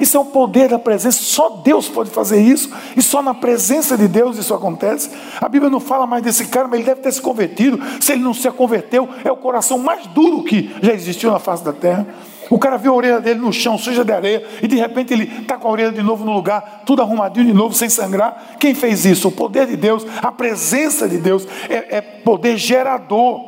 [0.02, 3.96] Isso é o poder da presença, só Deus pode fazer isso, e só na presença
[3.96, 5.08] de Deus isso acontece.
[5.40, 7.80] A Bíblia não fala mais desse cara, mas ele deve ter se convertido.
[8.00, 11.62] Se ele não se converteu, é o coração mais duro que já existiu na face
[11.62, 12.04] da terra.
[12.50, 15.30] O cara viu a orelha dele no chão, suja de areia, e de repente ele
[15.40, 18.56] está com a orelha de novo no lugar, tudo arrumadinho de novo, sem sangrar.
[18.58, 19.28] Quem fez isso?
[19.28, 23.40] O poder de Deus, a presença de Deus, é, é poder gerador.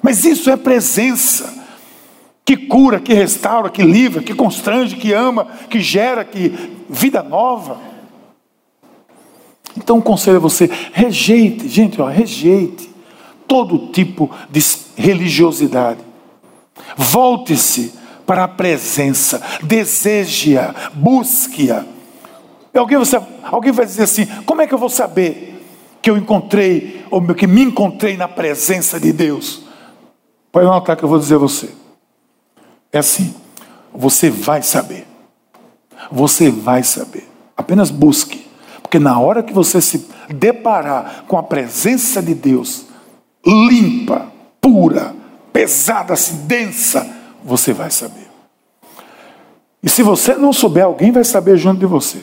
[0.00, 1.58] Mas isso é presença
[2.50, 6.48] que cura, que restaura, que livra, que constrange, que ama, que gera, que
[6.88, 7.78] vida nova.
[9.76, 12.90] Então o conselho é você, rejeite, gente, ó, rejeite
[13.46, 14.60] todo tipo de
[14.96, 16.00] religiosidade.
[16.96, 17.94] Volte-se
[18.26, 21.84] para a presença, deseje-a, busque-a.
[22.74, 22.98] Alguém,
[23.44, 25.62] alguém vai dizer assim: como é que eu vou saber
[26.02, 29.62] que eu encontrei, ou que me encontrei na presença de Deus?
[30.50, 31.79] Pode anotar que eu vou dizer a você.
[32.92, 33.34] É assim,
[33.92, 35.06] você vai saber.
[36.10, 37.28] Você vai saber.
[37.56, 38.48] Apenas busque.
[38.82, 42.86] Porque na hora que você se deparar com a presença de Deus,
[43.46, 44.26] limpa,
[44.60, 45.14] pura,
[45.52, 47.08] pesada, assim, densa,
[47.44, 48.28] você vai saber.
[49.82, 52.18] E se você não souber, alguém vai saber junto de você.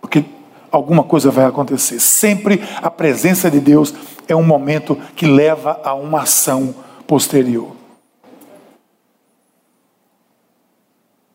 [0.00, 0.24] Porque
[0.72, 2.00] alguma coisa vai acontecer.
[2.00, 3.94] Sempre a presença de Deus
[4.26, 6.74] é um momento que leva a uma ação
[7.06, 7.75] posterior.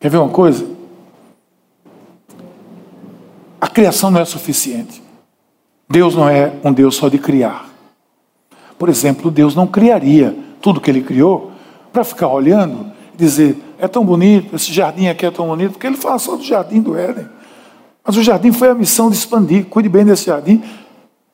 [0.02, 0.66] Quer ver uma coisa?
[3.60, 5.00] A criação não é suficiente.
[5.88, 7.70] Deus não é um Deus só de criar.
[8.76, 11.52] Por exemplo, Deus não criaria tudo que ele criou
[11.92, 15.86] para ficar olhando e dizer: é tão bonito, esse jardim aqui é tão bonito, porque
[15.86, 17.28] ele fala só do jardim do Éden.
[18.04, 20.64] Mas o jardim foi a missão de expandir, cuide bem desse jardim.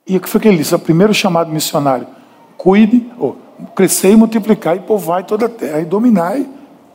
[0.06, 0.74] E o que foi que ele disse?
[0.74, 2.06] O primeiro chamado missionário:
[2.58, 3.38] cuide, ou
[3.74, 6.38] crescer e multiplicar e povoar toda a terra e dominar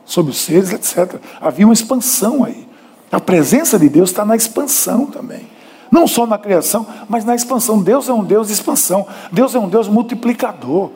[0.04, 1.20] sobre os seres, etc.
[1.40, 2.66] Havia uma expansão aí.
[3.10, 5.46] A presença de Deus está na expansão também.
[5.90, 7.80] Não só na criação, mas na expansão.
[7.80, 9.06] Deus é um Deus de expansão.
[9.30, 10.90] Deus é um Deus multiplicador.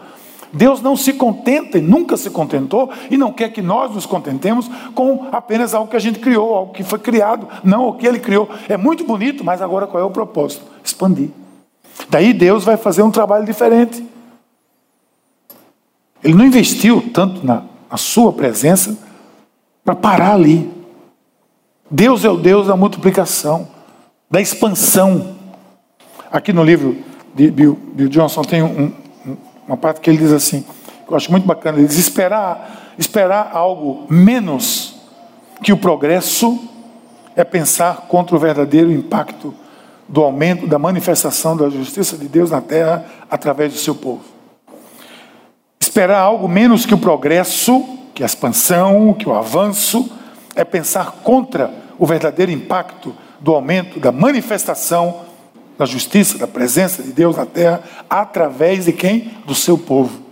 [0.52, 4.68] Deus não se contenta e nunca se contentou e não quer que nós nos contentemos
[4.94, 7.46] com apenas algo que a gente criou, algo que foi criado.
[7.62, 10.64] Não, o que ele criou é muito bonito, mas agora qual é o propósito?
[10.82, 11.30] Expandir.
[12.08, 14.04] Daí Deus vai fazer um trabalho diferente.
[16.24, 18.96] Ele não investiu tanto na, na sua presença
[19.84, 20.70] para parar ali.
[21.90, 23.68] Deus é o Deus da multiplicação,
[24.30, 25.36] da expansão.
[26.30, 26.96] Aqui no livro
[27.34, 28.92] de Bill, Bill Johnson tem um,
[29.66, 30.64] uma parte que ele diz assim,
[31.08, 34.96] eu acho muito bacana, ele diz esperar, esperar algo menos
[35.62, 36.58] que o progresso
[37.34, 39.54] é pensar contra o verdadeiro impacto
[40.08, 44.37] do aumento da manifestação da justiça de Deus na terra através do seu povo.
[45.98, 47.84] Esperar algo menos que o progresso,
[48.14, 50.08] que a expansão, que o avanço,
[50.54, 55.22] é pensar contra o verdadeiro impacto do aumento da manifestação
[55.76, 59.38] da justiça, da presença de Deus na terra, através de quem?
[59.44, 60.22] Do seu povo.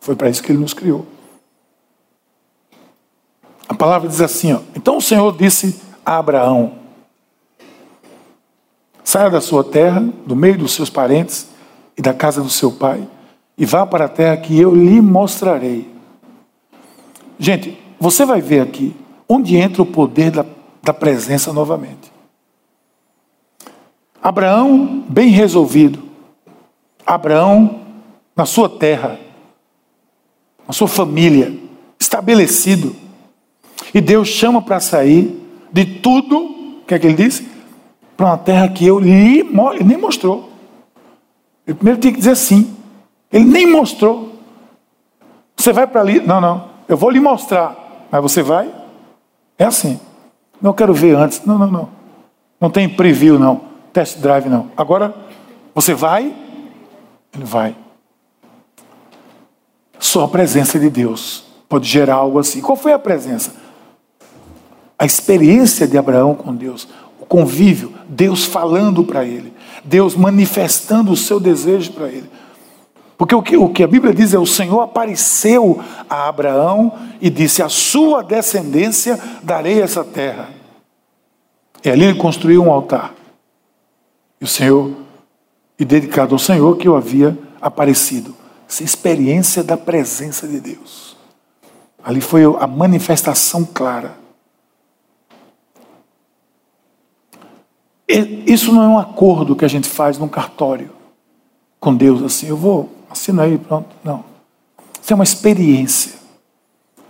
[0.00, 1.06] Foi para isso que ele nos criou.
[3.68, 6.78] A palavra diz assim: ó, então o Senhor disse a Abraão:
[9.04, 11.46] saia da sua terra, do meio dos seus parentes
[11.96, 13.06] e da casa do seu pai,
[13.56, 15.88] e vá para a terra que eu lhe mostrarei.
[17.38, 18.94] Gente, você vai ver aqui
[19.28, 20.44] onde entra o poder da,
[20.82, 22.12] da presença novamente.
[24.22, 26.02] Abraão, bem resolvido.
[27.04, 27.80] Abraão,
[28.36, 29.18] na sua terra,
[30.66, 31.58] na sua família,
[31.98, 32.94] estabelecido.
[33.92, 35.40] E Deus chama para sair
[35.72, 37.48] de tudo, o que é que ele disse?
[38.16, 39.42] Para uma terra que eu lhe
[39.84, 40.50] nem mostrou.
[41.66, 42.76] Ele primeiro tinha que dizer sim.
[43.32, 44.32] Ele nem mostrou.
[45.56, 46.20] Você vai para ali?
[46.20, 46.70] Não, não.
[46.88, 48.06] Eu vou lhe mostrar.
[48.10, 48.70] Mas você vai?
[49.58, 49.98] É assim.
[50.60, 51.44] Não quero ver antes.
[51.44, 51.88] Não, não, não.
[52.60, 54.70] Não tem preview, não test drive, não.
[54.76, 55.14] Agora,
[55.74, 56.34] você vai,
[57.34, 57.76] ele vai.
[59.98, 62.60] Só a presença de Deus pode gerar algo assim.
[62.60, 63.54] Qual foi a presença?
[64.98, 66.88] A experiência de Abraão com Deus,
[67.20, 69.52] o convívio, Deus falando para ele,
[69.84, 72.30] Deus manifestando o seu desejo para ele.
[73.22, 75.80] Porque o que, o que a Bíblia diz é: o Senhor apareceu
[76.10, 80.50] a Abraão e disse: A sua descendência darei essa terra.
[81.84, 83.14] E ali ele construiu um altar.
[84.40, 84.90] E o Senhor,
[85.78, 88.34] e dedicado ao Senhor que eu havia aparecido.
[88.68, 91.16] Essa experiência da presença de Deus.
[92.02, 94.16] Ali foi a manifestação clara.
[98.08, 100.90] Isso não é um acordo que a gente faz num cartório
[101.82, 103.88] com Deus assim, eu vou, assino aí, pronto.
[104.02, 104.24] Não.
[105.00, 106.12] Isso é uma experiência.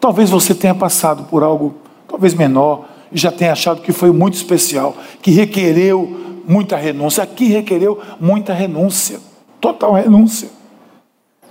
[0.00, 1.74] Talvez você tenha passado por algo,
[2.08, 7.22] talvez menor, e já tenha achado que foi muito especial, que requereu muita renúncia.
[7.22, 9.20] Aqui requereu muita renúncia,
[9.60, 10.48] total renúncia.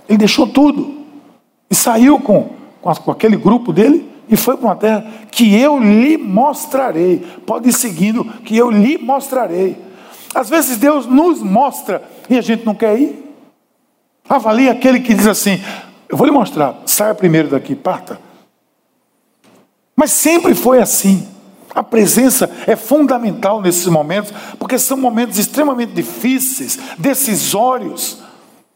[0.08, 1.02] Ele deixou tudo
[1.70, 6.16] e saiu com, com aquele grupo dele e foi para uma terra que eu lhe
[6.16, 7.24] mostrarei.
[7.46, 9.76] Pode ir seguindo, que eu lhe mostrarei.
[10.34, 13.21] Às vezes Deus nos mostra e a gente não quer ir.
[14.28, 15.62] Avalie aquele que diz assim:
[16.08, 18.20] Eu vou lhe mostrar, saia primeiro daqui, parta.
[19.96, 21.28] Mas sempre foi assim.
[21.74, 28.18] A presença é fundamental nesses momentos, porque são momentos extremamente difíceis, decisórios,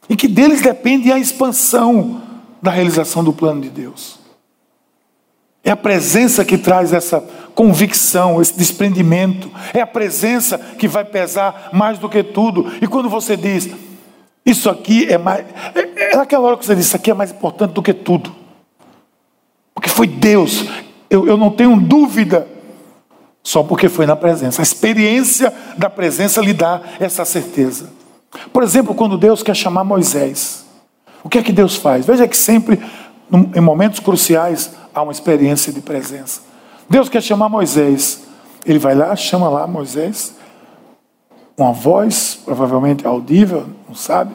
[0.08, 2.22] e que deles depende a expansão
[2.62, 4.18] da realização do plano de Deus.
[5.62, 7.20] É a presença que traz essa
[7.52, 9.50] convicção, esse desprendimento.
[9.74, 12.72] É a presença que vai pesar mais do que tudo.
[12.80, 13.68] E quando você diz,
[14.46, 15.44] isso aqui é mais.
[15.74, 18.32] É, é naquela hora que você diz, isso aqui é mais importante do que tudo.
[19.74, 20.64] Porque foi Deus.
[21.10, 22.46] Eu, eu não tenho dúvida
[23.42, 24.62] só porque foi na presença.
[24.62, 27.90] A experiência da presença lhe dá essa certeza.
[28.52, 30.64] Por exemplo, quando Deus quer chamar Moisés,
[31.22, 32.06] o que é que Deus faz?
[32.06, 32.80] Veja que sempre,
[33.54, 36.40] em momentos cruciais, há uma experiência de presença.
[36.88, 38.22] Deus quer chamar Moisés,
[38.64, 40.34] ele vai lá, chama lá Moisés,
[41.56, 44.34] uma voz, provavelmente audível, não sabe,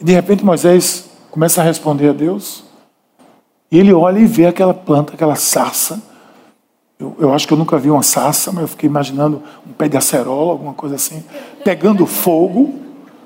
[0.00, 2.64] e de repente Moisés começa a responder a Deus,
[3.70, 6.02] e ele olha e vê aquela planta, aquela sarça,
[6.98, 9.88] eu, eu, acho que eu nunca vi uma sassa, mas eu fiquei imaginando um pé
[9.88, 11.22] de acerola, alguma coisa assim,
[11.62, 12.74] pegando fogo,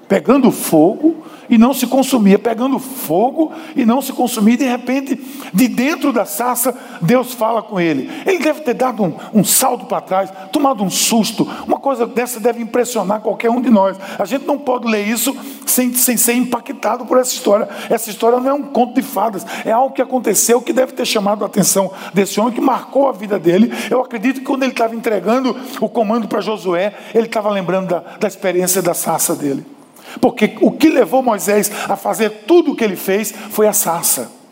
[0.06, 4.56] pegando fogo, e não se consumia, pegando fogo e não se consumia.
[4.56, 5.20] De repente,
[5.52, 8.10] de dentro da sarça, Deus fala com ele.
[8.24, 11.46] Ele deve ter dado um, um salto para trás, tomado um susto.
[11.66, 13.98] Uma coisa dessa deve impressionar qualquer um de nós.
[14.18, 15.36] A gente não pode ler isso
[15.66, 17.68] sem, sem ser impactado por essa história.
[17.90, 21.04] Essa história não é um conto de fadas, é algo que aconteceu que deve ter
[21.04, 23.70] chamado a atenção desse homem, que marcou a vida dele.
[23.90, 27.98] Eu acredito que quando ele estava entregando o comando para Josué, ele estava lembrando da,
[28.18, 29.81] da experiência da sarça dele.
[30.20, 34.42] Porque o que levou Moisés a fazer tudo o que ele fez foi a sarça.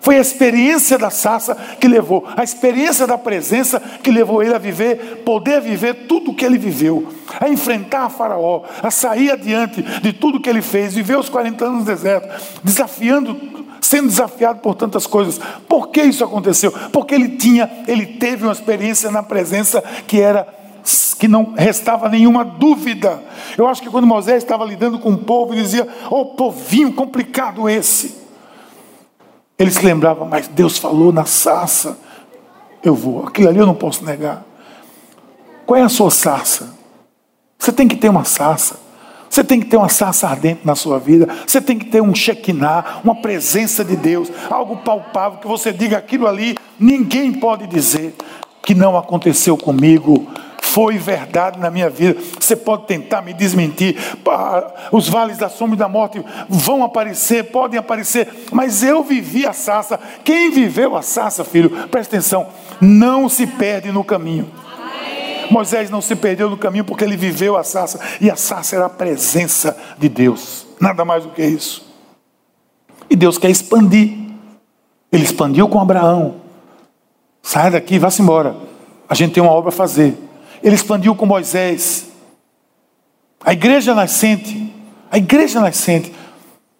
[0.00, 4.58] Foi a experiência da sarça que levou, a experiência da presença que levou ele a
[4.58, 7.06] viver, poder viver tudo o que ele viveu,
[7.38, 11.64] a enfrentar a Faraó, a sair adiante de tudo que ele fez, viver os 40
[11.64, 12.28] anos no deserto,
[12.64, 13.38] desafiando,
[13.82, 15.38] sendo desafiado por tantas coisas.
[15.68, 16.72] Por que isso aconteceu?
[16.92, 20.59] Porque ele tinha, ele teve uma experiência na presença que era
[21.18, 23.22] que não restava nenhuma dúvida.
[23.56, 27.68] Eu acho que quando Moisés estava lidando com o povo, ele dizia: "Oh, povinho complicado
[27.68, 28.18] esse".
[29.58, 31.98] Ele se lembrava, mas Deus falou na sarça,
[32.82, 33.26] eu vou.
[33.26, 34.42] Aquilo ali eu não posso negar.
[35.66, 36.74] Qual é a sua sarça?
[37.58, 38.80] Você tem que ter uma sarça.
[39.28, 41.28] Você tem que ter uma sarça ardente na sua vida.
[41.46, 45.98] Você tem que ter um Shekinah, uma presença de Deus, algo palpável que você diga
[45.98, 48.14] aquilo ali, ninguém pode dizer
[48.62, 50.26] que não aconteceu comigo
[50.72, 52.20] foi verdade na minha vida.
[52.38, 53.96] Você pode tentar me desmentir.
[54.92, 59.52] Os vales da sombra e da morte vão aparecer, podem aparecer, mas eu vivi a
[59.52, 59.98] sassa.
[60.24, 62.46] Quem viveu a sassa, filho, presta atenção,
[62.80, 64.48] não se perde no caminho.
[65.50, 68.86] Moisés não se perdeu no caminho porque ele viveu a sassa, e a sassa era
[68.86, 71.84] a presença de Deus, nada mais do que isso.
[73.08, 74.16] E Deus quer expandir.
[75.10, 76.36] Ele expandiu com Abraão.
[77.42, 78.54] Sai daqui, vá-se embora.
[79.08, 80.29] A gente tem uma obra a fazer.
[80.62, 82.10] Ele expandiu com Moisés.
[83.44, 84.72] A igreja nascente,
[85.10, 86.12] a igreja nascente,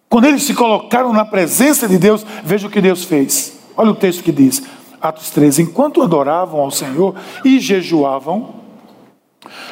[0.07, 3.57] quando eles se colocaram na presença de Deus, veja o que Deus fez.
[3.75, 4.61] Olha o texto que diz,
[5.01, 8.55] Atos 13: Enquanto adoravam ao Senhor e jejuavam,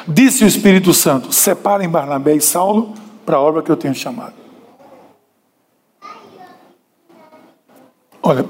[0.08, 2.94] disse o Espírito Santo: Separem Barnabé e Saulo
[3.24, 4.34] para a obra que eu tenho chamado.
[8.22, 8.46] Olha,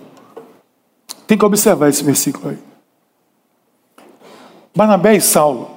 [1.26, 2.69] tem que observar esse versículo aí.
[4.74, 5.70] Barnabé e Saulo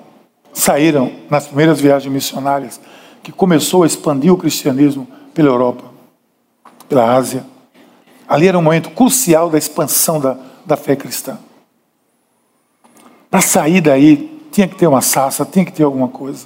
[0.54, 2.80] saíram nas primeiras viagens missionárias
[3.24, 5.84] que começou a expandir o cristianismo pela Europa,
[6.88, 7.46] pela Ásia.
[8.28, 11.38] Ali era um momento crucial da expansão da, da fé cristã.
[13.30, 16.46] Para sair daí, tinha que ter uma sassa, tinha que ter alguma coisa.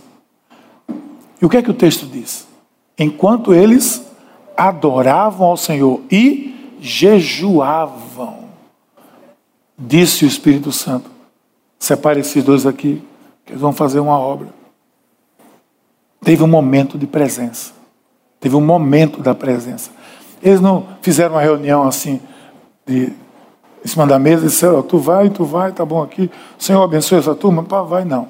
[1.41, 2.47] E o que é que o texto diz?
[2.97, 4.01] Enquanto eles
[4.55, 8.45] adoravam ao Senhor e jejuavam,
[9.77, 11.09] disse o Espírito Santo:
[11.79, 13.03] Separe esses dois aqui,
[13.45, 14.49] que eles vão fazer uma obra.
[16.21, 17.71] Teve um momento de presença.
[18.39, 19.91] Teve um momento da presença.
[20.41, 22.19] Eles não fizeram uma reunião assim,
[22.85, 23.13] de,
[23.83, 26.29] em cima da mesa, e disseram: Tu vai, tu vai, tá bom aqui.
[26.59, 27.63] O Senhor abençoe essa turma.
[27.63, 28.27] Pá, vai, não.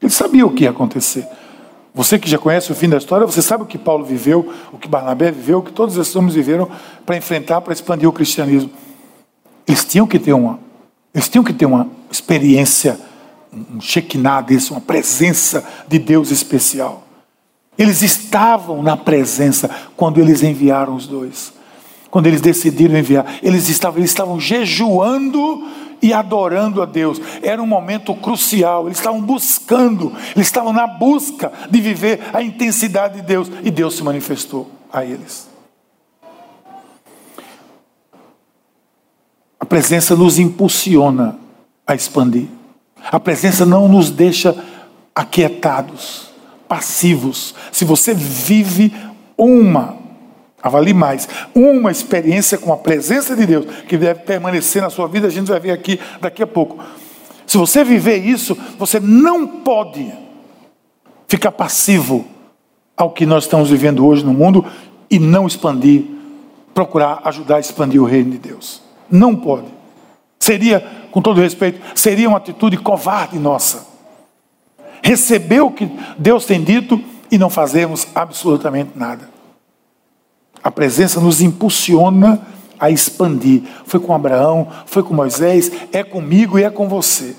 [0.00, 1.26] Ele sabia o que ia acontecer.
[1.94, 4.78] Você que já conhece o fim da história, você sabe o que Paulo viveu, o
[4.78, 6.68] que Barnabé viveu, o que todos esses homens viveram
[7.04, 8.70] para enfrentar, para expandir o cristianismo.
[9.66, 10.58] Eles tinham que ter uma
[11.14, 12.98] eles tinham que ter uma experiência,
[13.52, 17.04] um Shekinah desse, uma presença de Deus especial.
[17.76, 21.52] Eles estavam na presença quando eles enviaram os dois.
[22.10, 25.66] Quando eles decidiram enviar, eles estavam, eles estavam jejuando
[26.02, 27.20] e adorando a Deus.
[27.42, 28.86] Era um momento crucial.
[28.86, 33.96] Eles estavam buscando, eles estavam na busca de viver a intensidade de Deus e Deus
[33.96, 35.51] se manifestou a eles.
[39.72, 41.38] Presença nos impulsiona
[41.86, 42.46] a expandir.
[43.10, 44.54] A presença não nos deixa
[45.14, 46.28] aquietados,
[46.68, 47.54] passivos.
[47.72, 48.92] Se você vive
[49.34, 49.96] uma,
[50.62, 55.26] avalie mais, uma experiência com a presença de Deus, que deve permanecer na sua vida,
[55.26, 56.78] a gente vai ver aqui daqui a pouco.
[57.46, 60.12] Se você viver isso, você não pode
[61.26, 62.26] ficar passivo
[62.94, 64.66] ao que nós estamos vivendo hoje no mundo
[65.10, 66.04] e não expandir,
[66.74, 68.81] procurar ajudar a expandir o reino de Deus.
[69.12, 69.66] Não pode.
[70.40, 70.80] Seria,
[71.12, 73.86] com todo respeito, seria uma atitude covarde nossa.
[75.02, 76.98] Receber o que Deus tem dito
[77.30, 79.28] e não fazermos absolutamente nada.
[80.64, 82.40] A presença nos impulsiona
[82.80, 83.62] a expandir.
[83.84, 87.36] Foi com Abraão, foi com Moisés, é comigo e é com você.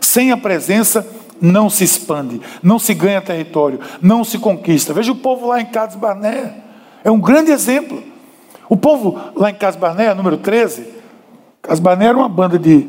[0.00, 1.06] Sem a presença,
[1.40, 4.92] não se expande, não se ganha território, não se conquista.
[4.92, 6.54] Veja o povo lá em Cades Barné.
[7.02, 8.02] É um grande exemplo.
[8.68, 11.01] O povo lá em Cades Barné, número 13,
[11.62, 12.88] Casbané era uma banda de,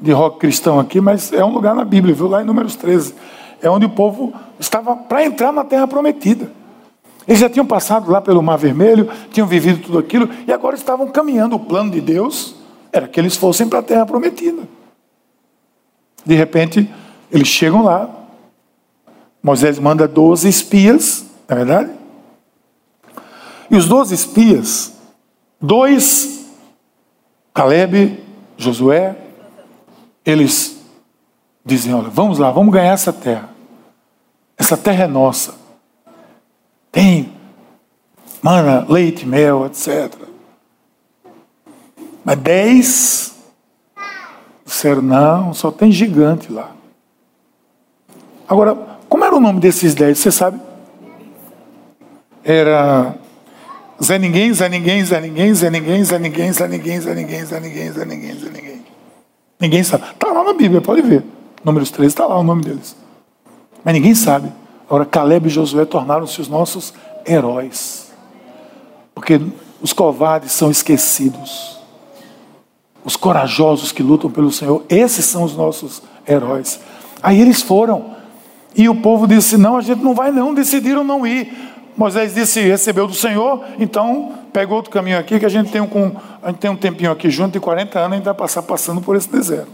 [0.00, 2.26] de rock cristão aqui, mas é um lugar na Bíblia, viu?
[2.26, 3.14] Lá em Números 13.
[3.62, 6.50] É onde o povo estava para entrar na terra prometida.
[7.28, 11.06] Eles já tinham passado lá pelo Mar Vermelho, tinham vivido tudo aquilo, e agora estavam
[11.08, 11.56] caminhando.
[11.56, 12.56] O plano de Deus
[12.90, 14.62] era que eles fossem para a terra prometida.
[16.24, 16.90] De repente,
[17.30, 18.08] eles chegam lá,
[19.42, 21.90] Moisés manda 12 espias, não é verdade?
[23.70, 24.92] E os 12 espias,
[25.60, 26.39] dois,
[27.52, 28.22] Caleb,
[28.56, 29.16] Josué,
[30.24, 30.80] eles
[31.64, 33.50] dizem: Olha, vamos lá, vamos ganhar essa terra.
[34.56, 35.54] Essa terra é nossa.
[36.92, 37.32] Tem
[38.42, 40.14] mana, leite, mel, etc.
[42.24, 43.34] Mas dez
[44.64, 46.72] disseram: Não, só tem gigante lá.
[48.48, 48.74] Agora,
[49.08, 50.18] como era o nome desses dez?
[50.18, 50.60] Você sabe?
[52.42, 53.14] Era
[54.02, 57.60] Zé Ninguém, Zé Ninguém, Zé Ninguém, Zé Ninguém, Zé Ninguém, Zé Ninguém, Zé Ninguém, Zé
[57.60, 58.80] Ninguém, Zé Ninguém, Zé Ninguém.
[59.60, 60.04] Ninguém sabe.
[60.10, 61.22] Está lá na Bíblia, pode ver.
[61.62, 62.96] Números 13 está lá o nome deles.
[63.84, 64.50] Mas ninguém sabe.
[64.86, 66.94] Agora, Caleb e Josué tornaram-se os nossos
[67.26, 68.10] heróis.
[69.14, 69.40] Porque
[69.82, 71.78] os covardes são esquecidos.
[73.04, 76.80] Os corajosos que lutam pelo Senhor, esses são os nossos heróis.
[77.22, 78.16] Aí eles foram.
[78.74, 80.54] E o povo disse: Não, a gente não vai, não.
[80.54, 81.52] Decidiram não ir.
[82.00, 86.16] Moisés disse: Recebeu do Senhor, então pega outro caminho aqui, que a gente tem um,
[86.42, 89.02] a gente tem um tempinho aqui junto, de 40 anos, a gente vai passar passando
[89.02, 89.68] por esse deserto.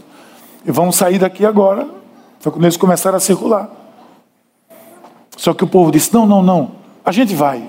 [0.65, 1.87] E vamos sair daqui agora.
[2.41, 3.71] Foi quando eles começaram a circular.
[5.37, 6.73] Só que o povo disse: Não, não, não,
[7.05, 7.65] a gente vai.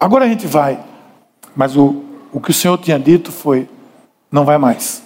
[0.00, 0.80] Agora a gente vai.
[1.54, 2.02] Mas o,
[2.32, 3.68] o que o Senhor tinha dito foi:
[4.32, 5.00] Não vai mais.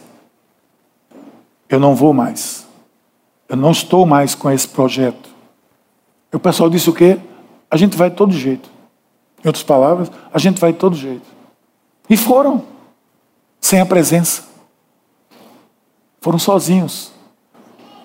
[1.68, 2.66] Eu não vou mais.
[3.46, 5.28] Eu não estou mais com esse projeto.
[6.32, 7.18] E o pessoal disse o quê?
[7.70, 8.70] A gente vai de todo jeito.
[9.44, 11.26] Em outras palavras, a gente vai de todo jeito.
[12.08, 12.64] E foram,
[13.60, 14.44] sem a presença.
[16.20, 17.12] Foram sozinhos.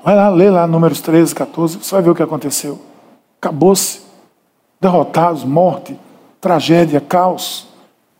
[0.03, 2.79] Vai lá, lê lá números 13, 14, você vai ver o que aconteceu.
[3.39, 4.01] Acabou-se.
[4.79, 5.97] Derrotados, morte,
[6.41, 7.67] tragédia, caos.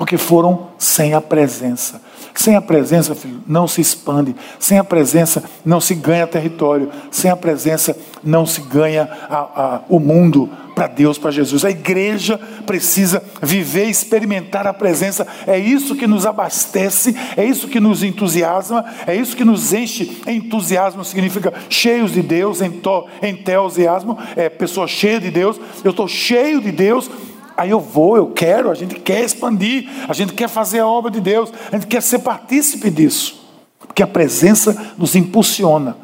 [0.04, 2.02] Porque foram sem a presença.
[2.36, 4.36] Sem a presença, filho, não se expande.
[4.60, 6.92] Sem a presença, não se ganha território.
[7.10, 11.64] Sem a presença, não se ganha a, a, o mundo para Deus, para Jesus.
[11.64, 15.26] A igreja precisa viver, experimentar a presença.
[15.48, 20.22] É isso que nos abastece, é isso que nos entusiasma, é isso que nos enche.
[20.28, 25.58] Entusiasmo significa cheios de Deus, entusiasmo é pessoa cheia de Deus.
[25.82, 27.10] Eu estou cheio de Deus
[27.56, 31.12] Aí eu vou, eu quero, a gente quer expandir, a gente quer fazer a obra
[31.12, 33.44] de Deus, a gente quer ser partícipe disso.
[33.80, 35.96] Porque a presença nos impulsiona.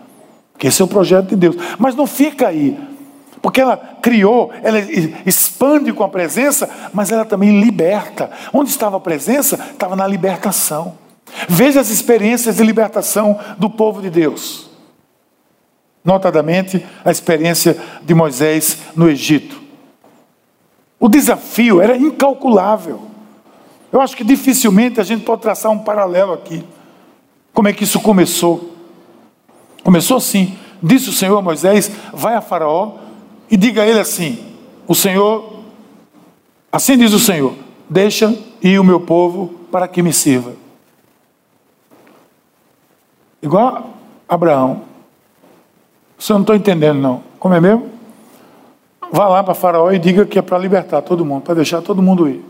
[0.57, 1.55] Que esse é o projeto de Deus.
[1.77, 2.77] Mas não fica aí.
[3.41, 4.79] Porque ela criou, ela
[5.25, 8.29] expande com a presença, mas ela também liberta.
[8.53, 9.55] Onde estava a presença?
[9.71, 10.97] Estava na libertação.
[11.47, 14.69] Veja as experiências de libertação do povo de Deus.
[16.03, 19.58] Notadamente, a experiência de Moisés no Egito.
[20.99, 23.01] O desafio era incalculável.
[23.91, 26.63] Eu acho que dificilmente a gente pode traçar um paralelo aqui.
[27.53, 28.75] Como é que isso começou?
[29.83, 32.97] Começou assim: disse o Senhor a Moisés: vai a Faraó
[33.49, 34.43] e diga a ele assim:
[34.87, 35.61] o Senhor,
[36.71, 37.55] assim diz o Senhor,
[37.89, 40.53] deixa ir o meu povo para que me sirva.
[43.41, 43.93] Igual
[44.27, 44.83] Abraão.
[46.17, 47.23] O senhor não está entendendo, não.
[47.39, 47.89] Como é mesmo?
[49.11, 52.01] Vá lá para Faraó e diga que é para libertar todo mundo, para deixar todo
[52.01, 52.45] mundo ir.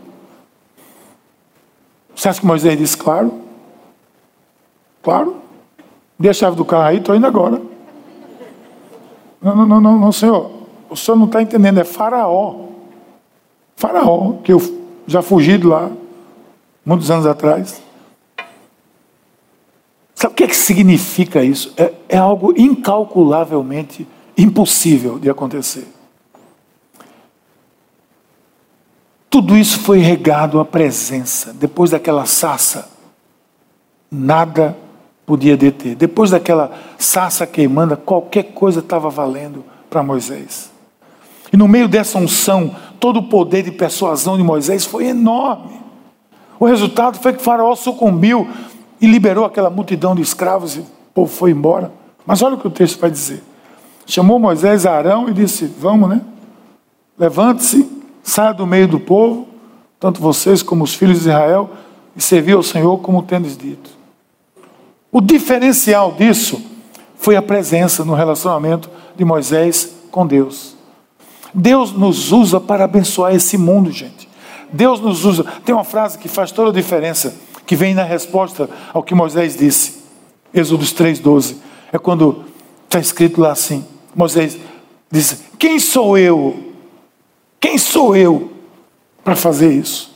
[2.14, 3.32] Você acha que Moisés disse claro?
[5.02, 5.36] Claro.
[6.18, 7.62] Dê a chave do carro aí, estou indo agora.
[9.40, 10.50] Não, não, não, não, senhor.
[10.90, 12.66] O senhor não está entendendo, é Faraó.
[13.74, 14.60] Faraó, que eu
[15.06, 15.90] já fugi de lá,
[16.84, 17.80] muitos anos atrás.
[20.14, 21.72] Sabe o que, é que significa isso?
[21.78, 24.06] É, é algo incalculavelmente
[24.36, 25.86] impossível de acontecer.
[29.30, 31.52] Tudo isso foi regado à presença.
[31.52, 32.90] Depois daquela sassa,
[34.10, 34.76] nada
[35.24, 35.94] podia deter.
[35.94, 40.72] Depois daquela sassa queimando, qualquer coisa estava valendo para Moisés.
[41.52, 45.80] E no meio dessa unção, todo o poder de persuasão de Moisés foi enorme.
[46.58, 48.48] O resultado foi que Faraó sucumbiu
[49.00, 51.92] e liberou aquela multidão de escravos e o povo foi embora.
[52.26, 53.44] Mas olha o que o texto vai dizer.
[54.06, 56.20] Chamou Moisés a Arão e disse: Vamos, né?
[57.16, 57.99] Levante-se
[58.30, 59.48] Saia do meio do povo,
[59.98, 61.68] tanto vocês como os filhos de Israel,
[62.14, 63.90] e servir ao Senhor como tendes dito.
[65.10, 66.62] O diferencial disso
[67.16, 70.76] foi a presença no relacionamento de Moisés com Deus.
[71.52, 74.28] Deus nos usa para abençoar esse mundo, gente.
[74.72, 75.44] Deus nos usa.
[75.64, 77.34] Tem uma frase que faz toda a diferença,
[77.66, 80.04] que vem na resposta ao que Moisés disse.
[80.54, 81.56] Êxodo 3,12.
[81.92, 82.44] É quando
[82.84, 84.56] está escrito lá assim: Moisés
[85.10, 86.69] disse: Quem sou eu
[87.60, 88.50] quem sou eu
[89.22, 90.10] para fazer isso.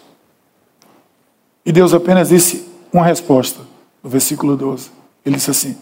[1.65, 3.61] E Deus apenas disse uma resposta,
[4.03, 4.91] no versículo 12.
[5.25, 5.77] Ele disse assim: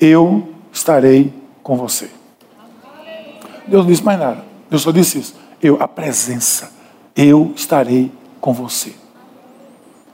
[0.00, 2.10] Eu estarei com você.
[3.66, 4.44] Deus não disse mais nada.
[4.68, 5.34] Deus só disse isso.
[5.60, 6.72] Eu, a presença.
[7.14, 8.10] Eu estarei
[8.40, 8.94] com você.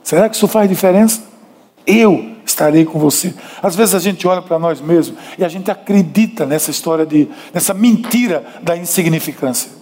[0.03, 1.23] Será que isso faz diferença?
[1.87, 3.33] Eu estarei com você.
[3.63, 7.29] Às vezes a gente olha para nós mesmos e a gente acredita nessa história de,
[7.53, 9.78] nessa mentira da insignificância.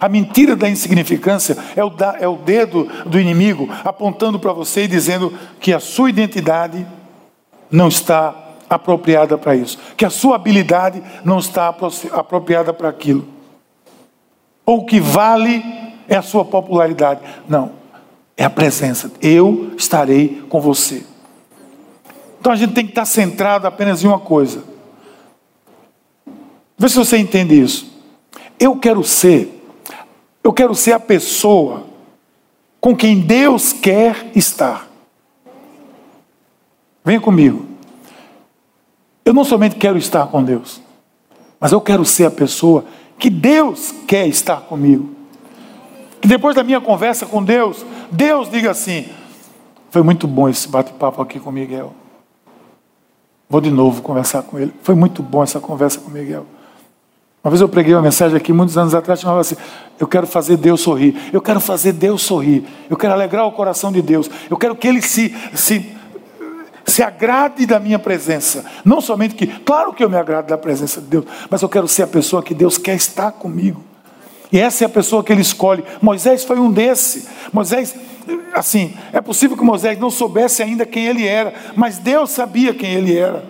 [0.00, 4.84] A mentira da insignificância é o, da, é o dedo do inimigo apontando para você
[4.84, 6.86] e dizendo que a sua identidade
[7.70, 8.34] não está
[8.68, 11.74] apropriada para isso, que a sua habilidade não está
[12.12, 13.26] apropriada para aquilo,
[14.66, 15.62] ou o que vale
[16.08, 17.20] é a sua popularidade.
[17.48, 17.72] Não,
[18.36, 19.12] é a presença.
[19.20, 21.04] Eu estarei com você.
[22.40, 24.64] Então a gente tem que estar centrado apenas em uma coisa.
[26.76, 27.92] Vê se você entende isso.
[28.58, 29.53] Eu quero ser,
[30.44, 31.84] eu quero ser a pessoa
[32.78, 34.86] com quem Deus quer estar.
[37.02, 37.64] Venha comigo.
[39.24, 40.82] Eu não somente quero estar com Deus,
[41.58, 42.84] mas eu quero ser a pessoa
[43.18, 45.14] que Deus quer estar comigo.
[46.20, 49.08] Que depois da minha conversa com Deus, Deus diga assim:
[49.90, 51.94] Foi muito bom esse bate-papo aqui com Miguel.
[53.48, 54.74] Vou de novo conversar com ele.
[54.82, 56.44] Foi muito bom essa conversa com Miguel.
[57.44, 59.54] Uma vez eu preguei uma mensagem aqui, muitos anos atrás, chamava assim:
[60.00, 61.14] Eu quero fazer Deus sorrir.
[61.30, 62.64] Eu quero fazer Deus sorrir.
[62.88, 64.30] Eu quero alegrar o coração de Deus.
[64.48, 65.94] Eu quero que Ele se, se,
[66.86, 68.64] se agrade da minha presença.
[68.82, 71.86] Não somente que, claro que eu me agrado da presença de Deus, mas eu quero
[71.86, 73.84] ser a pessoa que Deus quer estar comigo.
[74.50, 75.84] E essa é a pessoa que Ele escolhe.
[76.00, 77.28] Moisés foi um desse.
[77.52, 77.94] Moisés
[78.54, 82.94] assim, é possível que Moisés não soubesse ainda quem ele era, mas Deus sabia quem
[82.94, 83.44] ele era.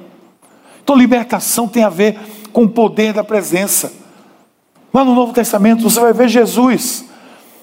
[0.82, 2.18] Então, libertação tem a ver
[2.54, 3.92] com o poder da presença.
[4.92, 7.04] Lá no Novo Testamento você vai ver Jesus.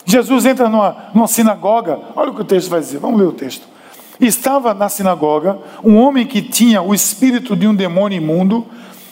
[0.06, 3.32] Jesus entra numa, numa sinagoga, olha o que o texto vai dizer, vamos ler o
[3.32, 3.68] texto.
[4.20, 8.68] Estava na sinagoga um homem que tinha o espírito de um demônio imundo,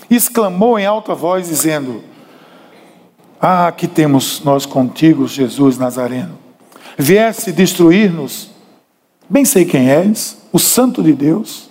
[0.08, 2.04] exclamou em alta voz, dizendo:
[3.42, 6.50] Ah, que temos nós contigo, Jesus Nazareno
[7.00, 8.50] viesse destruir-nos,
[9.30, 11.70] bem sei quem és, o Santo de Deus.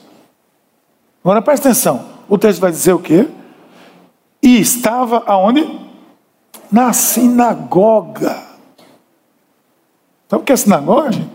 [1.23, 3.29] Agora presta atenção, o texto vai dizer o quê?
[4.43, 5.67] E estava aonde?
[6.71, 8.47] Na sinagoga.
[10.29, 11.13] Sabe o que é sinagoga?
[11.13, 11.31] Gente?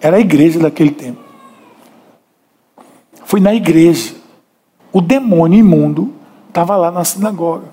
[0.00, 1.20] Era a igreja daquele tempo.
[3.24, 4.14] Foi na igreja.
[4.92, 6.14] O demônio imundo
[6.48, 7.68] estava lá na sinagoga.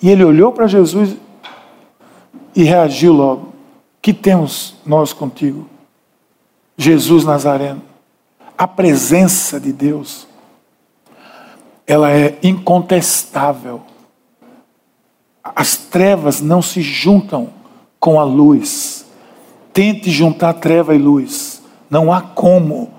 [0.00, 1.16] E ele olhou para Jesus
[2.54, 3.52] e reagiu logo.
[4.00, 5.68] Que temos nós contigo?
[6.76, 7.82] Jesus Nazareno.
[8.56, 10.27] A presença de Deus,
[11.88, 13.80] ela é incontestável.
[15.42, 17.48] As trevas não se juntam
[17.98, 19.06] com a luz.
[19.72, 21.62] Tente juntar treva e luz.
[21.88, 22.92] Não há como.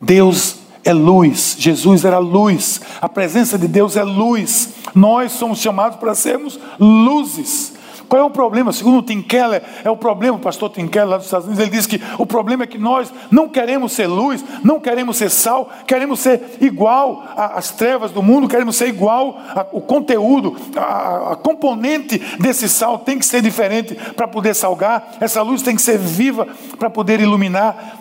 [0.00, 4.74] Deus é luz, Jesus era luz, a presença de Deus é luz.
[4.94, 7.74] Nós somos chamados para sermos luzes.
[8.08, 8.72] Qual é o problema?
[8.72, 11.62] Segundo o Tim Keller, é o problema, o pastor Tim Keller lá dos Estados Unidos,
[11.62, 15.30] ele diz que o problema é que nós não queremos ser luz, não queremos ser
[15.30, 21.36] sal, queremos ser igual às trevas do mundo, queremos ser igual ao conteúdo, a, a
[21.36, 25.98] componente desse sal tem que ser diferente para poder salgar, essa luz tem que ser
[25.98, 26.48] viva
[26.78, 27.98] para poder iluminar.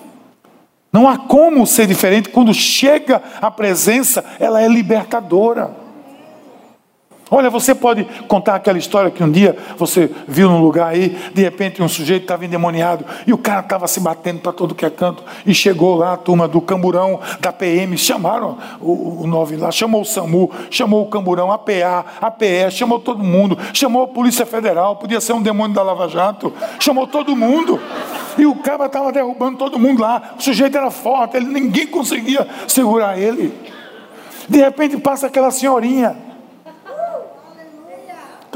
[0.91, 5.86] Não há como ser diferente, quando chega a presença, ela é libertadora.
[7.29, 11.41] Olha, você pode contar aquela história que um dia você viu num lugar aí, de
[11.41, 14.89] repente um sujeito estava endemoniado e o cara estava se batendo para todo que é
[14.89, 19.71] canto e chegou lá a turma do camburão, da PM, chamaram o, o nove lá,
[19.71, 24.07] chamou o SAMU, chamou o camburão, a PA, a PE, chamou todo mundo, chamou a
[24.07, 27.79] Polícia Federal, podia ser um demônio da Lava Jato, chamou todo mundo.
[28.37, 30.35] E o cara estava derrubando todo mundo lá.
[30.37, 33.51] O sujeito era forte, ele, ninguém conseguia segurar ele.
[34.47, 36.27] De repente passa aquela senhorinha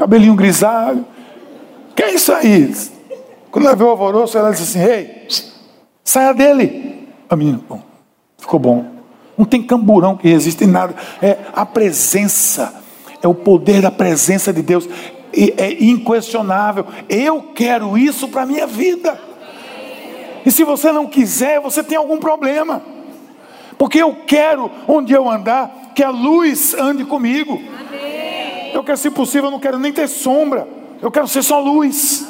[0.02, 1.04] cabelinho grisalho.
[1.94, 2.74] Que é isso aí?
[3.52, 5.28] Quando ela viu o alvoroço, ela disse assim: Ei,
[6.02, 7.08] saia dele.
[7.30, 7.80] A menina, bom,
[8.36, 8.84] ficou bom.
[9.38, 10.94] Não tem camburão que resiste em nada.
[11.22, 12.74] É a presença,
[13.22, 14.88] é o poder da presença de Deus.
[15.32, 16.84] E é inquestionável.
[17.08, 19.18] Eu quero isso para a minha vida.
[20.44, 22.82] E se você não quiser, você tem algum problema.
[23.78, 27.62] Porque eu quero, onde eu andar, que a luz ande comigo.
[28.72, 30.66] Eu quero, se possível, eu não quero nem ter sombra.
[31.00, 32.26] Eu quero ser só luz.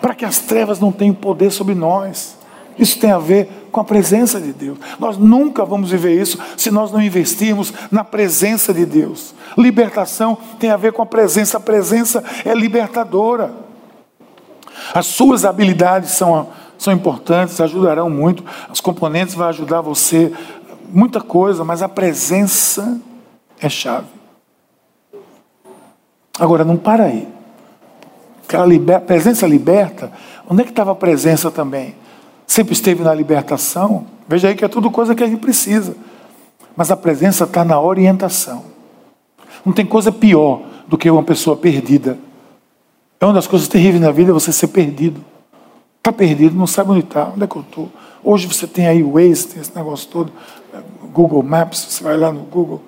[0.00, 2.36] Para que as trevas não tenham poder sobre nós.
[2.78, 4.78] Isso tem a ver com a presença de Deus.
[4.98, 9.34] Nós nunca vamos viver isso se nós não investirmos na presença de Deus.
[9.56, 11.56] Libertação tem a ver com a presença.
[11.56, 13.52] A presença é libertadora.
[14.92, 18.44] As suas habilidades são, são importantes, ajudarão muito.
[18.72, 20.32] Os componentes vão ajudar você,
[20.90, 23.00] muita coisa, mas a presença
[23.60, 24.06] é chave.
[26.38, 27.28] Agora, não para aí.
[28.46, 30.12] Aquela liber, presença liberta,
[30.48, 31.94] onde é que estava a presença também?
[32.46, 34.06] Sempre esteve na libertação.
[34.28, 35.96] Veja aí que é tudo coisa que a gente precisa.
[36.76, 38.64] Mas a presença está na orientação.
[39.64, 42.18] Não tem coisa pior do que uma pessoa perdida.
[43.20, 45.24] É uma das coisas terríveis na vida você ser perdido.
[45.98, 47.88] Está perdido, não sabe onde está, onde é que eu estou.
[48.22, 50.32] Hoje você tem aí o Waze, tem esse negócio todo,
[51.12, 52.82] Google Maps, você vai lá no Google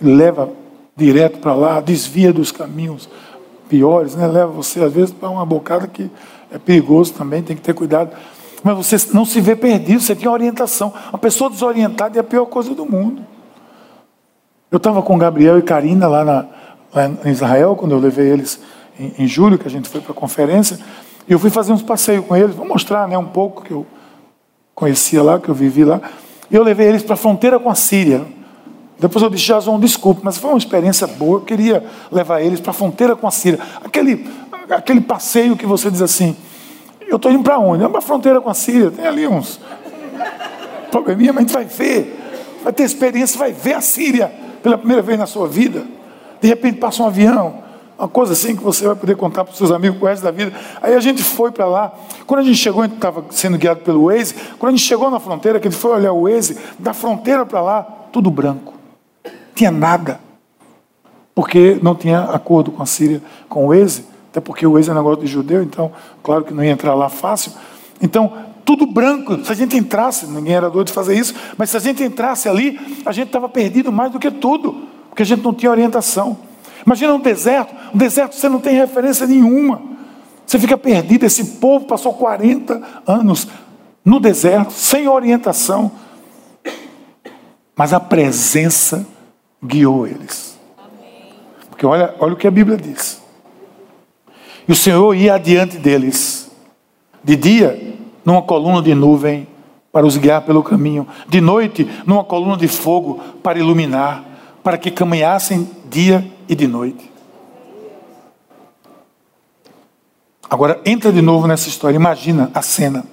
[0.00, 0.50] e leva
[0.98, 3.08] direto para lá, desvia dos caminhos
[3.68, 4.26] piores, né?
[4.26, 6.10] leva você às vezes para uma bocada que
[6.50, 8.10] é perigoso também, tem que ter cuidado.
[8.64, 10.92] Mas você não se vê perdido, você tem orientação.
[11.10, 13.22] Uma pessoa desorientada é a pior coisa do mundo.
[14.70, 16.46] Eu estava com Gabriel e Karina lá, na,
[16.92, 18.60] lá em Israel, quando eu levei eles
[18.98, 20.78] em, em julho, que a gente foi para a conferência,
[21.28, 23.86] e eu fui fazer uns passeios com eles, vou mostrar né, um pouco que eu
[24.74, 26.00] conhecia lá, que eu vivi lá.
[26.50, 28.26] E eu levei eles para a fronteira com a Síria.
[28.98, 31.38] Depois eu disse, Jason, desculpe, mas foi uma experiência boa.
[31.38, 33.60] Eu queria levar eles para a fronteira com a Síria.
[33.84, 34.28] Aquele,
[34.70, 36.36] aquele passeio que você diz assim,
[37.06, 37.84] eu estou indo para onde?
[37.84, 38.90] É para a fronteira com a Síria.
[38.90, 39.60] Tem ali uns
[40.90, 42.58] probleminha, mas a gente vai ver.
[42.62, 44.32] Vai ter experiência, vai ver a Síria
[44.62, 45.86] pela primeira vez na sua vida.
[46.40, 47.62] De repente passa um avião,
[47.98, 50.22] uma coisa assim que você vai poder contar para os seus amigos com o resto
[50.22, 50.52] da vida.
[50.82, 51.92] Aí a gente foi para lá.
[52.26, 54.34] Quando a gente chegou, a gente estava sendo guiado pelo Waze.
[54.58, 57.46] Quando a gente chegou na fronteira, que a gente foi olhar o Waze, da fronteira
[57.46, 57.82] para lá,
[58.12, 58.77] tudo branco.
[59.58, 60.20] Tinha nada.
[61.34, 64.04] Porque não tinha acordo com a Síria, com o Waze.
[64.30, 65.90] Até porque o Waze é negócio de judeu, então,
[66.22, 67.50] claro que não ia entrar lá fácil.
[68.00, 68.32] Então,
[68.64, 69.44] tudo branco.
[69.44, 72.48] Se a gente entrasse, ninguém era doido de fazer isso, mas se a gente entrasse
[72.48, 76.38] ali, a gente estava perdido mais do que tudo, porque a gente não tinha orientação.
[76.86, 79.82] Imagina um deserto, um deserto você não tem referência nenhuma.
[80.46, 81.26] Você fica perdido.
[81.26, 83.48] Esse povo passou 40 anos
[84.04, 85.90] no deserto, sem orientação,
[87.74, 89.04] mas a presença
[89.62, 90.58] guiou eles.
[91.68, 93.22] Porque olha, olha o que a Bíblia diz.
[94.66, 96.50] E o Senhor ia adiante deles,
[97.24, 99.48] de dia, numa coluna de nuvem
[99.90, 104.24] para os guiar pelo caminho, de noite, numa coluna de fogo para iluminar,
[104.62, 107.10] para que caminhassem dia e de noite.
[110.50, 113.04] Agora entra de novo nessa história, imagina a cena.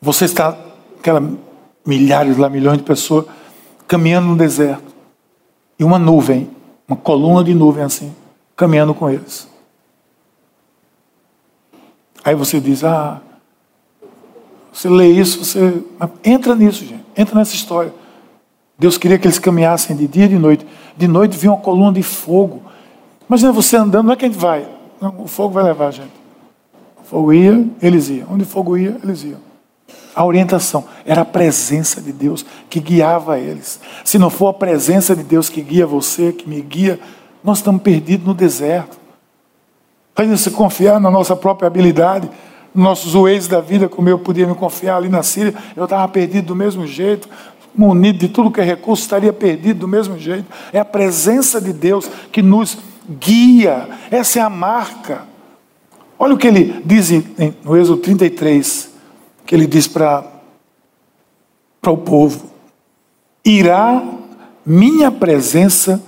[0.00, 0.56] Você está,
[0.98, 1.22] aquela
[1.84, 3.26] milhares lá, milhões de pessoas,
[3.86, 4.93] caminhando no deserto.
[5.78, 6.50] E uma nuvem,
[6.86, 8.14] uma coluna de nuvem assim,
[8.56, 9.48] caminhando com eles.
[12.24, 13.20] Aí você diz: Ah,
[14.72, 15.82] você lê isso, você.
[16.24, 17.04] Entra nisso, gente.
[17.16, 17.92] Entra nessa história.
[18.78, 20.66] Deus queria que eles caminhassem de dia e de noite.
[20.96, 22.62] De noite vinha uma coluna de fogo.
[23.28, 24.66] Imagina você andando, não é que a gente vai.
[25.00, 26.12] Não, o fogo vai levar a gente.
[27.00, 28.26] O fogo ia, eles iam.
[28.32, 29.38] Onde o fogo ia, eles iam.
[30.14, 33.80] A orientação era a presença de Deus que guiava eles.
[34.04, 37.00] Se não for a presença de Deus que guia você, que me guia,
[37.42, 38.96] nós estamos perdidos no deserto.
[40.16, 42.30] Ainda se confiar na nossa própria habilidade,
[42.72, 46.06] nos nossos ways da vida, como eu podia me confiar ali na Síria, eu estava
[46.08, 47.28] perdido do mesmo jeito,
[47.74, 50.46] munido de tudo que é recurso, estaria perdido do mesmo jeito.
[50.72, 52.78] É a presença de Deus que nos
[53.18, 55.22] guia, essa é a marca.
[56.16, 57.10] Olha o que ele diz
[57.64, 58.93] no Êxodo 33,
[59.46, 60.24] que ele diz para
[61.86, 62.50] o povo:
[63.44, 64.02] Irá
[64.64, 66.02] minha presença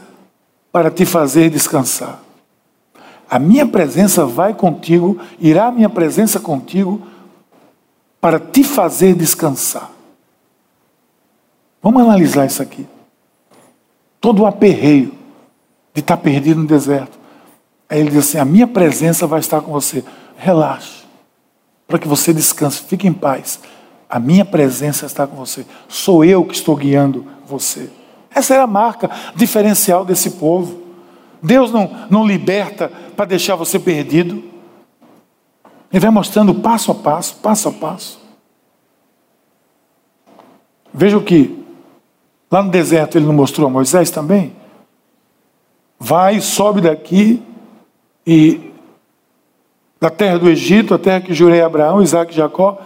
[0.72, 2.20] para te fazer descansar.
[3.28, 7.02] A minha presença vai contigo, irá a minha presença contigo
[8.20, 9.90] para te fazer descansar.
[11.82, 12.86] Vamos analisar isso aqui.
[14.20, 15.12] Todo o aperreio
[15.94, 17.18] de estar perdido no deserto.
[17.88, 20.04] Aí ele diz assim: A minha presença vai estar com você.
[20.36, 21.05] Relaxe,
[21.86, 23.60] para que você descanse, fique em paz.
[24.08, 25.66] A minha presença está com você.
[25.88, 27.90] Sou eu que estou guiando você.
[28.30, 30.82] Essa era a marca diferencial desse povo.
[31.42, 34.42] Deus não, não liberta para deixar você perdido.
[35.92, 38.20] Ele vai mostrando passo a passo, passo a passo.
[40.92, 41.64] Veja o que
[42.50, 44.54] lá no deserto ele não mostrou a Moisés também.
[45.98, 47.42] Vai, sobe daqui
[48.26, 48.72] e
[50.00, 52.78] da terra do Egito, a terra que jurei a Abraão, Isaac e Jacó,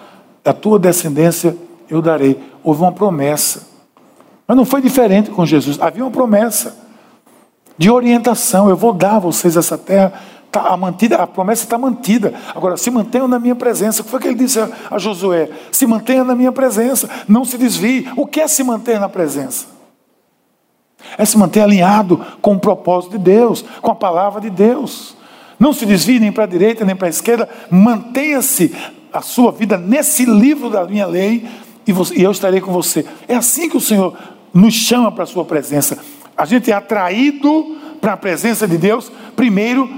[0.44, 1.56] a tua descendência
[1.88, 2.40] eu darei.
[2.62, 3.68] Houve uma promessa.
[4.46, 5.80] Mas não foi diferente com Jesus.
[5.80, 6.76] Havia uma promessa
[7.76, 8.68] de orientação.
[8.68, 10.12] Eu vou dar a vocês essa terra.
[10.50, 12.34] Tá, a, mantida, a promessa está mantida.
[12.54, 14.02] Agora, se mantenham na minha presença.
[14.02, 15.48] O que foi que ele disse a, a Josué?
[15.70, 18.08] Se mantenha na minha presença, não se desvie.
[18.16, 19.66] O que é se manter na presença?
[21.16, 25.16] É se manter alinhado com o propósito de Deus, com a palavra de Deus.
[25.60, 27.46] Não se desvie nem para a direita nem para a esquerda.
[27.70, 28.74] Mantenha-se
[29.12, 31.46] a sua vida nesse livro da minha lei
[31.86, 33.04] e, eu estarei com você.
[33.28, 34.16] É assim que o Senhor
[34.54, 35.98] nos chama para a sua presença.
[36.34, 39.88] A gente é atraído para a presença de Deus, primeiro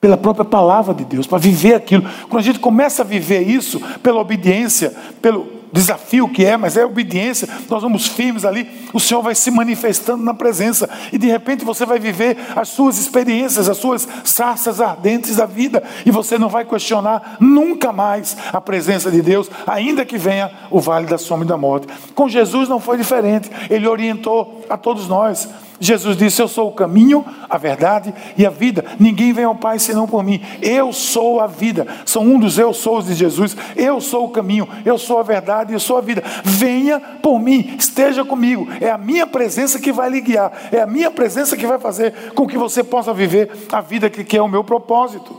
[0.00, 2.02] pela própria palavra de Deus, para viver aquilo.
[2.30, 6.84] Quando a gente começa a viver isso pela obediência, pelo desafio que é, mas é
[6.84, 11.64] obediência, nós vamos firmes ali, o Senhor vai se manifestando na presença, e de repente
[11.64, 16.48] você vai viver as suas experiências, as suas sarças ardentes da vida, e você não
[16.48, 21.44] vai questionar nunca mais a presença de Deus, ainda que venha o vale da sombra
[21.44, 21.86] e da morte.
[22.14, 25.48] Com Jesus não foi diferente, ele orientou a todos nós.
[25.80, 28.84] Jesus disse: Eu sou o caminho, a verdade e a vida.
[28.98, 30.42] Ninguém vem ao Pai senão por mim.
[30.60, 31.86] Eu sou a vida.
[32.04, 33.56] São um dos eu sou de Jesus.
[33.74, 35.40] Eu sou o caminho, eu sou a verdade
[35.72, 36.22] eu sou a vida.
[36.44, 38.68] Venha por mim, esteja comigo.
[38.80, 40.52] É a minha presença que vai lhe guiar.
[40.70, 44.24] É a minha presença que vai fazer com que você possa viver a vida que,
[44.24, 45.36] que é o meu propósito.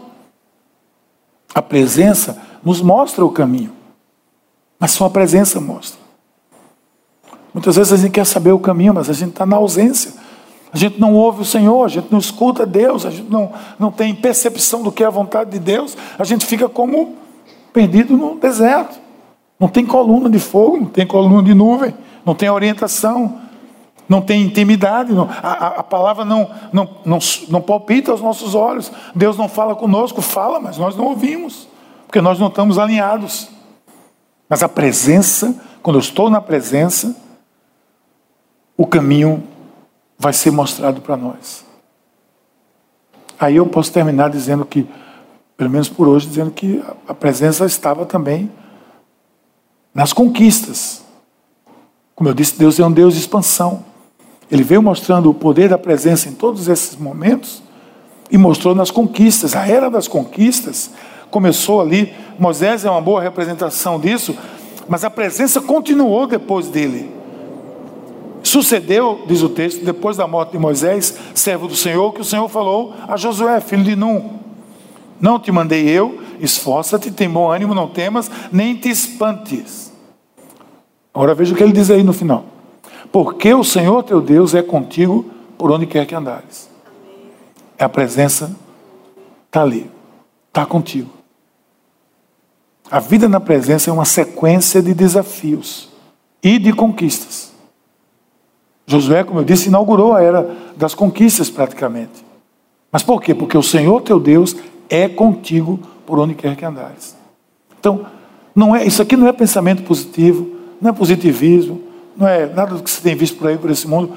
[1.53, 3.73] A presença nos mostra o caminho,
[4.79, 5.99] mas só a presença mostra.
[7.53, 10.13] Muitas vezes a gente quer saber o caminho, mas a gente está na ausência.
[10.74, 13.91] A gente não ouve o Senhor, a gente não escuta Deus, a gente não, não
[13.91, 17.15] tem percepção do que é a vontade de Deus, a gente fica como
[17.74, 18.99] perdido no deserto.
[19.59, 21.93] Não tem coluna de fogo, não tem coluna de nuvem,
[22.26, 23.39] não tem orientação,
[24.07, 28.91] não tem intimidade, não, a, a, palavra não, não, não, não palpita aos nossos olhos.
[29.13, 31.67] Deus não fala conosco, fala, mas nós não ouvimos,
[32.07, 33.49] porque nós não estamos alinhados.
[34.49, 37.15] Mas a presença, quando eu estou na presença,
[38.76, 39.43] o caminho
[40.22, 41.65] vai ser mostrado para nós.
[43.39, 44.88] Aí eu posso terminar dizendo que,
[45.57, 48.51] pelo menos por hoje, dizendo que a presença estava também
[49.91, 51.03] nas conquistas.
[52.13, 53.84] Como eu disse, Deus é um Deus de expansão.
[54.51, 57.63] Ele veio mostrando o poder da presença em todos esses momentos
[58.30, 59.55] e mostrou nas conquistas.
[59.55, 60.91] A era das conquistas
[61.32, 62.13] começou ali.
[62.38, 64.38] Moisés é uma boa representação disso,
[64.88, 67.20] mas a presença continuou depois dele.
[68.43, 72.47] Sucedeu, diz o texto, depois da morte de Moisés, servo do Senhor, que o Senhor
[72.49, 74.39] falou a Josué, filho de Num:
[75.19, 79.91] Não te mandei eu, esforça-te, tem bom ânimo, não temas, nem te espantes.
[81.13, 82.45] Agora veja o que ele diz aí no final:
[83.11, 85.25] Porque o Senhor teu Deus é contigo
[85.57, 86.69] por onde quer que andares.
[87.77, 88.55] É a presença
[89.45, 89.91] está ali,
[90.47, 91.09] está contigo.
[92.89, 95.89] A vida na presença é uma sequência de desafios
[96.41, 97.50] e de conquistas.
[98.91, 102.23] Josué, como eu disse, inaugurou a era das conquistas praticamente.
[102.91, 103.33] Mas por quê?
[103.33, 104.55] Porque o Senhor teu Deus
[104.89, 107.15] é contigo por onde quer que andares.
[107.79, 108.05] Então,
[108.53, 110.49] não é, isso aqui não é pensamento positivo,
[110.81, 111.81] não é positivismo,
[112.15, 114.13] não é nada do que você tem visto por aí, por esse mundo.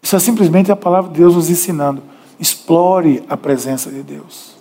[0.00, 2.02] Isso é simplesmente a palavra de Deus nos ensinando.
[2.38, 4.54] Explore a presença de Deus.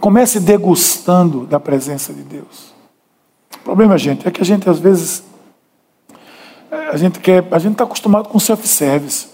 [0.00, 2.72] Comece degustando da presença de Deus.
[3.54, 5.22] O problema, gente, é que a gente às vezes
[6.72, 9.28] a gente quer, a gente está acostumado com self-service.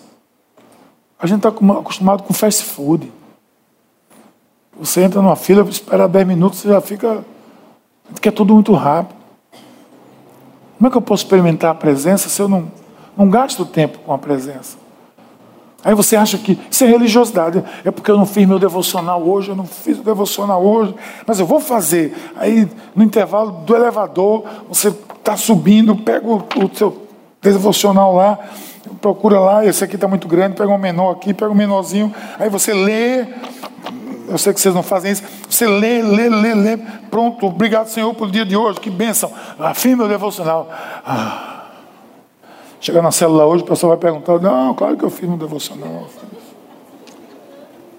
[1.20, 3.12] A gente está acostumado com fast food.
[4.78, 7.24] Você entra numa fila, espera 10 minutos, você já fica.
[8.04, 9.16] A gente quer tudo muito rápido.
[10.76, 12.70] Como é que eu posso experimentar a presença se eu não,
[13.16, 14.76] não gasto tempo com a presença?
[15.84, 17.64] Aí você acha que isso é religiosidade.
[17.84, 21.38] É porque eu não fiz meu devocional hoje, eu não fiz o devocional hoje, mas
[21.38, 22.16] eu vou fazer.
[22.36, 27.07] Aí no intervalo do elevador, você está subindo, pega o, o seu
[27.40, 28.38] devocional lá,
[29.00, 32.48] procura lá, esse aqui está muito grande, pega um menor aqui, pega um menorzinho, aí
[32.48, 33.26] você lê,
[34.28, 36.76] eu sei que vocês não fazem isso, você lê, lê, lê, lê,
[37.10, 40.68] pronto, obrigado Senhor pelo dia de hoje, que bênção, afirma o devocional.
[41.06, 41.54] Ah.
[43.02, 46.08] Na célula hoje, o pessoal vai perguntar, não, claro que eu fiz meu devocional.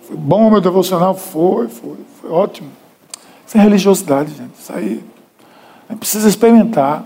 [0.09, 1.13] Foi bom meu devocional?
[1.13, 2.71] Foi, foi, foi ótimo.
[3.45, 4.53] Isso é religiosidade, gente.
[4.57, 5.03] Isso aí.
[5.99, 7.03] Precisa experimentar.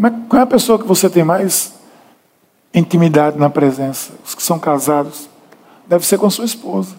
[0.00, 1.74] Mas qual é a pessoa que você tem mais
[2.72, 4.14] intimidade na presença?
[4.24, 5.28] Os que são casados.
[5.86, 6.96] Deve ser com a sua esposa.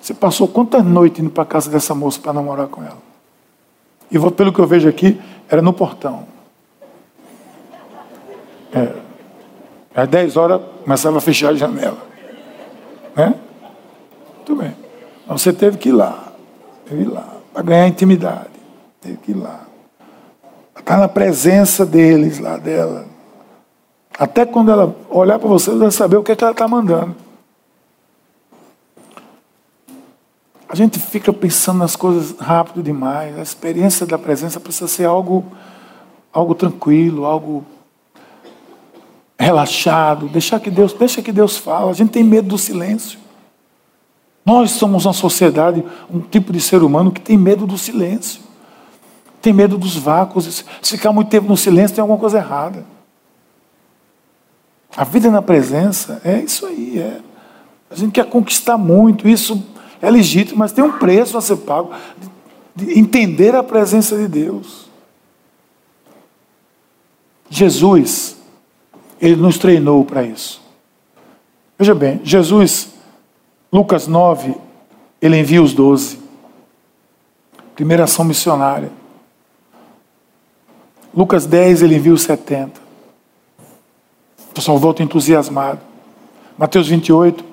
[0.00, 2.98] Você passou quantas noites indo para a casa dessa moça para namorar com ela?
[4.10, 6.26] E vou, pelo que eu vejo aqui, era no portão.
[8.74, 8.92] É.
[9.94, 12.04] Às 10 horas começava a fechar a janela.
[13.14, 13.32] Né?
[14.38, 14.74] Muito bem.
[15.22, 16.32] Então, você teve que ir lá.
[16.84, 17.28] Teve que ir lá.
[17.52, 18.50] Para ganhar intimidade.
[19.00, 19.71] Teve que ir lá.
[20.82, 23.06] Está na presença deles lá dela.
[24.18, 26.66] Até quando ela olhar para você, ela vai saber o que, é que ela está
[26.66, 27.14] mandando.
[30.68, 33.38] A gente fica pensando nas coisas rápido demais.
[33.38, 35.44] A experiência da presença precisa ser algo,
[36.32, 37.64] algo tranquilo, algo
[39.38, 41.92] relaxado, deixar que Deus, deixa que Deus fala.
[41.92, 43.20] A gente tem medo do silêncio.
[44.44, 48.41] Nós somos uma sociedade, um tipo de ser humano que tem medo do silêncio.
[49.42, 50.64] Tem medo dos vácuos.
[50.80, 52.86] Se ficar muito tempo no silêncio, tem alguma coisa errada.
[54.96, 56.98] A vida na presença é isso aí.
[56.98, 57.20] É.
[57.90, 59.62] A gente quer conquistar muito, isso
[60.00, 61.90] é legítimo, mas tem um preço a ser pago
[62.74, 64.88] de entender a presença de Deus.
[67.50, 68.36] Jesus,
[69.20, 70.62] ele nos treinou para isso.
[71.78, 72.90] Veja bem, Jesus,
[73.72, 74.54] Lucas 9,
[75.20, 76.18] ele envia os doze.
[77.74, 78.90] Primeira ação missionária.
[81.14, 82.80] Lucas 10, ele envia os 70.
[84.50, 85.80] O pessoal volta entusiasmado.
[86.56, 87.44] Mateus 28,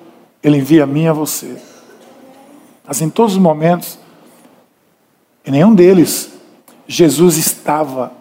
[0.42, 1.56] ele envia a mim a você.
[2.86, 3.98] Assim, em todos os momentos,
[5.44, 6.32] em nenhum deles,
[6.86, 8.12] Jesus estava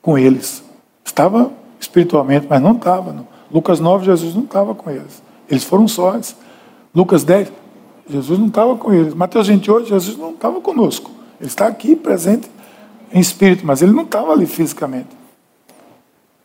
[0.00, 0.62] com eles.
[1.04, 3.26] Estava espiritualmente, mas não estava.
[3.50, 5.22] Lucas 9, Jesus não estava com eles.
[5.48, 6.36] Eles foram sós.
[6.94, 7.52] Lucas 10,
[8.08, 9.14] Jesus não estava com eles.
[9.14, 11.10] Mateus 28, Jesus não estava conosco.
[11.40, 12.50] Ele está aqui presente
[13.12, 15.10] em espírito, mas ele não estava ali fisicamente.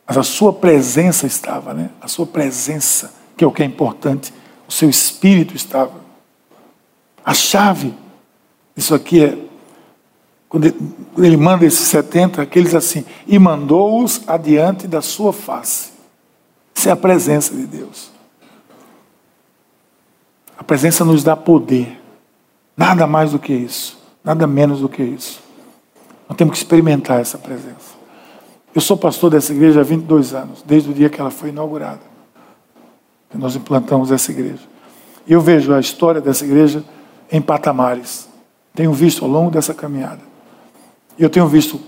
[0.06, 1.90] Mas a sua presença estava, né?
[2.00, 4.32] A sua presença, que é o que é importante.
[4.66, 5.92] O seu espírito estava.
[7.24, 7.94] A chave,
[8.76, 9.38] isso aqui é
[10.48, 10.64] quando
[11.18, 15.90] ele manda esses 70, aqueles assim, e mandou-os adiante da sua face.
[16.74, 18.10] Isso é a presença de Deus.
[20.56, 22.00] A presença nos dá poder.
[22.76, 23.98] Nada mais do que isso.
[24.24, 25.42] Nada menos do que isso.
[26.28, 27.96] Nós temos que experimentar essa presença.
[28.74, 32.02] Eu sou pastor dessa igreja há 22 anos, desde o dia que ela foi inaugurada.
[33.34, 34.62] Nós implantamos essa igreja.
[35.26, 36.84] E eu vejo a história dessa igreja
[37.30, 38.28] em patamares.
[38.74, 40.20] Tenho visto ao longo dessa caminhada.
[41.18, 41.80] Eu tenho visto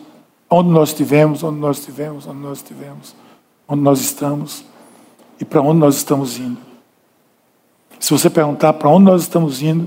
[0.49, 3.15] onde nós estivemos, onde nós estivemos, onde nós estivemos,
[3.69, 4.65] onde nós estamos
[5.39, 6.59] e para onde nós estamos indo.
[7.99, 9.87] Se você perguntar para onde nós estamos indo,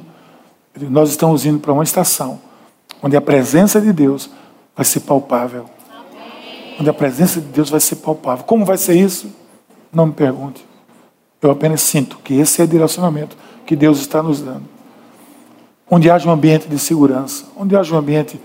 [0.89, 2.39] nós estamos indo para uma estação
[3.03, 4.29] onde a presença de Deus
[4.75, 5.65] vai ser palpável.
[6.79, 8.45] Onde a presença de Deus vai ser palpável.
[8.45, 9.31] Como vai ser isso?
[9.91, 10.65] Não me pergunte.
[11.41, 14.63] Eu apenas sinto que esse é o direcionamento que Deus está nos dando.
[15.89, 18.39] Onde haja um ambiente de segurança, onde haja um ambiente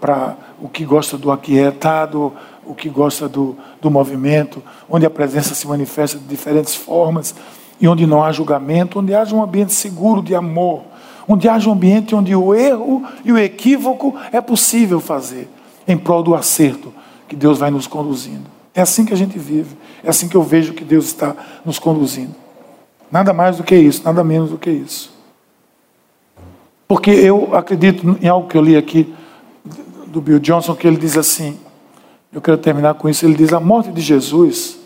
[0.00, 2.32] para o que gosta do aquietado,
[2.64, 7.34] o que gosta do, do movimento, onde a presença se manifesta de diferentes formas
[7.80, 10.82] e onde não há julgamento, onde haja um ambiente seguro de amor,
[11.32, 15.48] onde haja um ambiente onde o erro e o equívoco é possível fazer
[15.86, 16.92] em prol do acerto
[17.28, 18.50] que Deus vai nos conduzindo.
[18.74, 21.78] É assim que a gente vive, é assim que eu vejo que Deus está nos
[21.78, 22.34] conduzindo.
[23.12, 25.12] Nada mais do que isso, nada menos do que isso.
[26.88, 29.14] Porque eu acredito em algo que eu li aqui
[30.08, 31.56] do Bill Johnson que ele diz assim,
[32.32, 34.80] eu quero terminar com isso, ele diz, a morte de Jesus,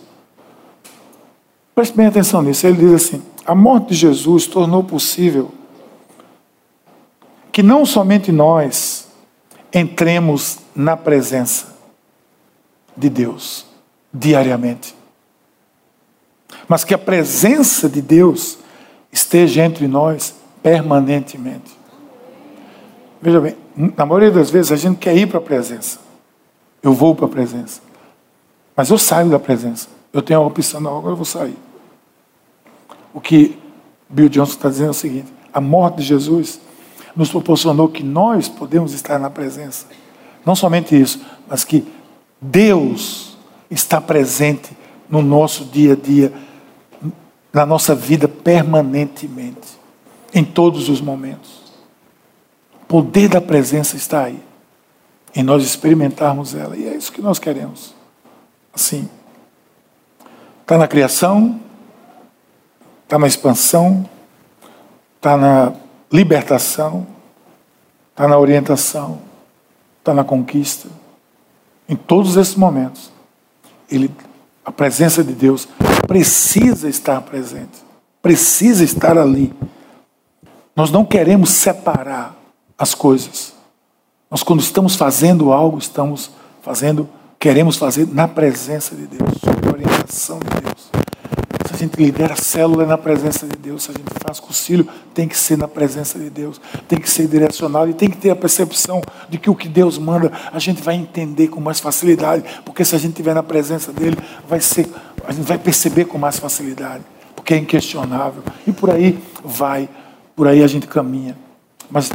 [1.74, 5.50] preste bem atenção nisso, ele diz assim, a morte de Jesus tornou possível
[7.54, 9.06] que não somente nós
[9.72, 11.72] entremos na presença
[12.96, 13.64] de Deus
[14.12, 14.92] diariamente,
[16.66, 18.58] mas que a presença de Deus
[19.12, 20.34] esteja entre nós
[20.64, 21.78] permanentemente.
[23.22, 26.00] Veja bem, na maioria das vezes a gente quer ir para a presença.
[26.82, 27.80] Eu vou para a presença.
[28.74, 29.86] Mas eu saio da presença.
[30.12, 31.56] Eu tenho a opção, não, agora eu vou sair.
[33.12, 33.56] O que
[34.08, 36.58] Bill Johnson está dizendo é o seguinte: a morte de Jesus
[37.14, 39.86] nos proporcionou que nós podemos estar na presença.
[40.44, 41.86] Não somente isso, mas que
[42.40, 43.36] Deus
[43.70, 44.76] está presente
[45.08, 46.32] no nosso dia a dia,
[47.52, 49.78] na nossa vida permanentemente,
[50.32, 51.64] em todos os momentos
[52.94, 54.40] poder da presença está aí.
[55.34, 56.76] Em nós experimentarmos ela.
[56.76, 57.92] E é isso que nós queremos.
[58.72, 59.08] Assim.
[60.62, 61.60] Está na criação,
[63.02, 64.08] está na expansão,
[65.16, 65.72] está na
[66.14, 67.04] libertação,
[68.12, 69.18] está na orientação,
[69.98, 70.88] está na conquista.
[71.88, 73.10] Em todos esses momentos,
[73.90, 74.08] ele,
[74.64, 75.66] a presença de Deus
[76.06, 77.82] precisa estar presente,
[78.22, 79.52] precisa estar ali.
[80.76, 82.36] Nós não queremos separar
[82.78, 83.52] as coisas.
[84.30, 86.30] Nós, quando estamos fazendo algo, estamos
[86.62, 87.08] fazendo,
[87.40, 91.03] queremos fazer na presença de Deus, sob a orientação de Deus.
[91.74, 94.86] A gente lidera a célula é na presença de Deus, se a gente faz concílio,
[95.12, 98.30] tem que ser na presença de Deus, tem que ser direcionado e tem que ter
[98.30, 102.44] a percepção de que o que Deus manda a gente vai entender com mais facilidade,
[102.64, 104.16] porque se a gente estiver na presença dele,
[104.48, 104.88] vai ser,
[105.26, 107.02] a gente vai perceber com mais facilidade,
[107.34, 108.44] porque é inquestionável.
[108.64, 109.88] E por aí vai,
[110.36, 111.36] por aí a gente caminha.
[111.90, 112.08] Mas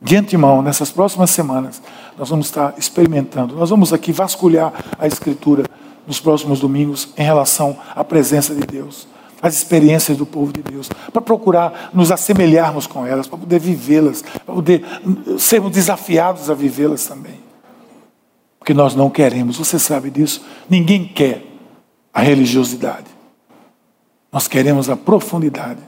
[0.00, 1.82] de antemão, nessas próximas semanas,
[2.16, 3.56] nós vamos estar experimentando.
[3.56, 5.64] Nós vamos aqui vasculhar a Escritura
[6.06, 9.06] nos próximos domingos em relação à presença de Deus,
[9.40, 14.22] às experiências do povo de Deus, para procurar nos assemelharmos com elas, para poder vivê-las,
[14.22, 14.84] para poder
[15.38, 17.40] sermos desafiados a vivê-las também.
[18.58, 21.44] Porque nós não queremos, você sabe disso, ninguém quer
[22.14, 23.06] a religiosidade.
[24.30, 25.80] Nós queremos a profundidade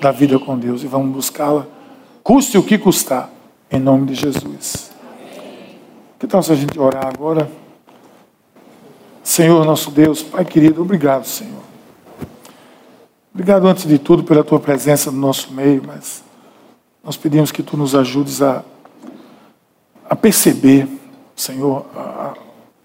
[0.00, 1.66] da vida com Deus e vamos buscá-la,
[2.22, 3.30] custe o que custar,
[3.70, 4.90] em nome de Jesus.
[6.18, 7.50] Que tal se a gente orar agora?
[9.30, 11.62] Senhor, nosso Deus, Pai querido, obrigado, Senhor.
[13.32, 16.24] Obrigado, antes de tudo, pela tua presença no nosso meio, mas
[17.04, 18.64] nós pedimos que tu nos ajudes a,
[20.08, 20.88] a perceber,
[21.36, 22.34] Senhor, a,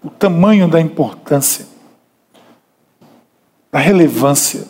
[0.00, 1.66] o tamanho da importância,
[3.72, 4.68] da relevância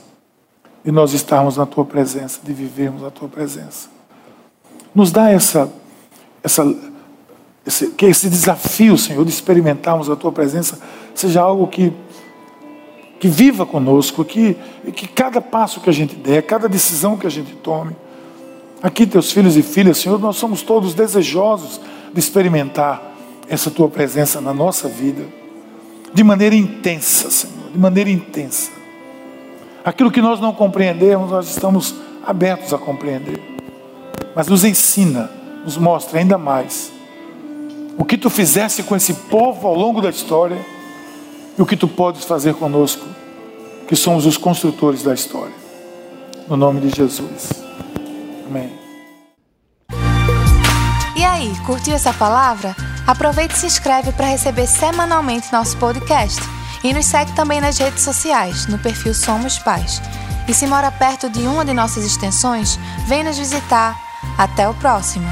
[0.83, 3.91] de nós estarmos na tua presença, de vivermos a tua presença.
[4.95, 5.71] Nos dá essa,
[6.43, 6.65] essa
[7.67, 10.79] esse, que esse desafio, Senhor, de experimentarmos a tua presença
[11.15, 11.93] seja algo que,
[13.19, 14.57] que viva conosco, que,
[14.95, 17.97] que cada passo que a gente der, cada decisão que a gente tome.
[18.83, 21.81] Aqui, teus filhos e filhas, Senhor, nós somos todos desejosos
[22.13, 23.15] de experimentar
[23.49, 25.25] essa tua presença na nossa vida,
[26.13, 28.71] de maneira intensa, Senhor, de maneira intensa.
[29.85, 31.95] Aquilo que nós não compreendemos, nós estamos
[32.25, 33.41] abertos a compreender.
[34.35, 35.31] Mas nos ensina,
[35.65, 36.96] nos mostra ainda mais
[37.99, 40.65] o que tu fizesse com esse povo ao longo da história
[41.59, 43.07] e o que tu podes fazer conosco,
[43.89, 45.55] que somos os construtores da história.
[46.49, 47.51] No nome de Jesus.
[48.47, 48.73] Amém.
[51.17, 52.77] E aí, curtiu essa palavra?
[53.07, 56.41] Aproveite e se inscreve para receber semanalmente nosso podcast.
[56.85, 60.03] E nos segue também nas redes sociais, no perfil Somos Pais.
[60.47, 63.99] E se mora perto de uma de nossas extensões, vem nos visitar.
[64.39, 65.27] Até o próximo!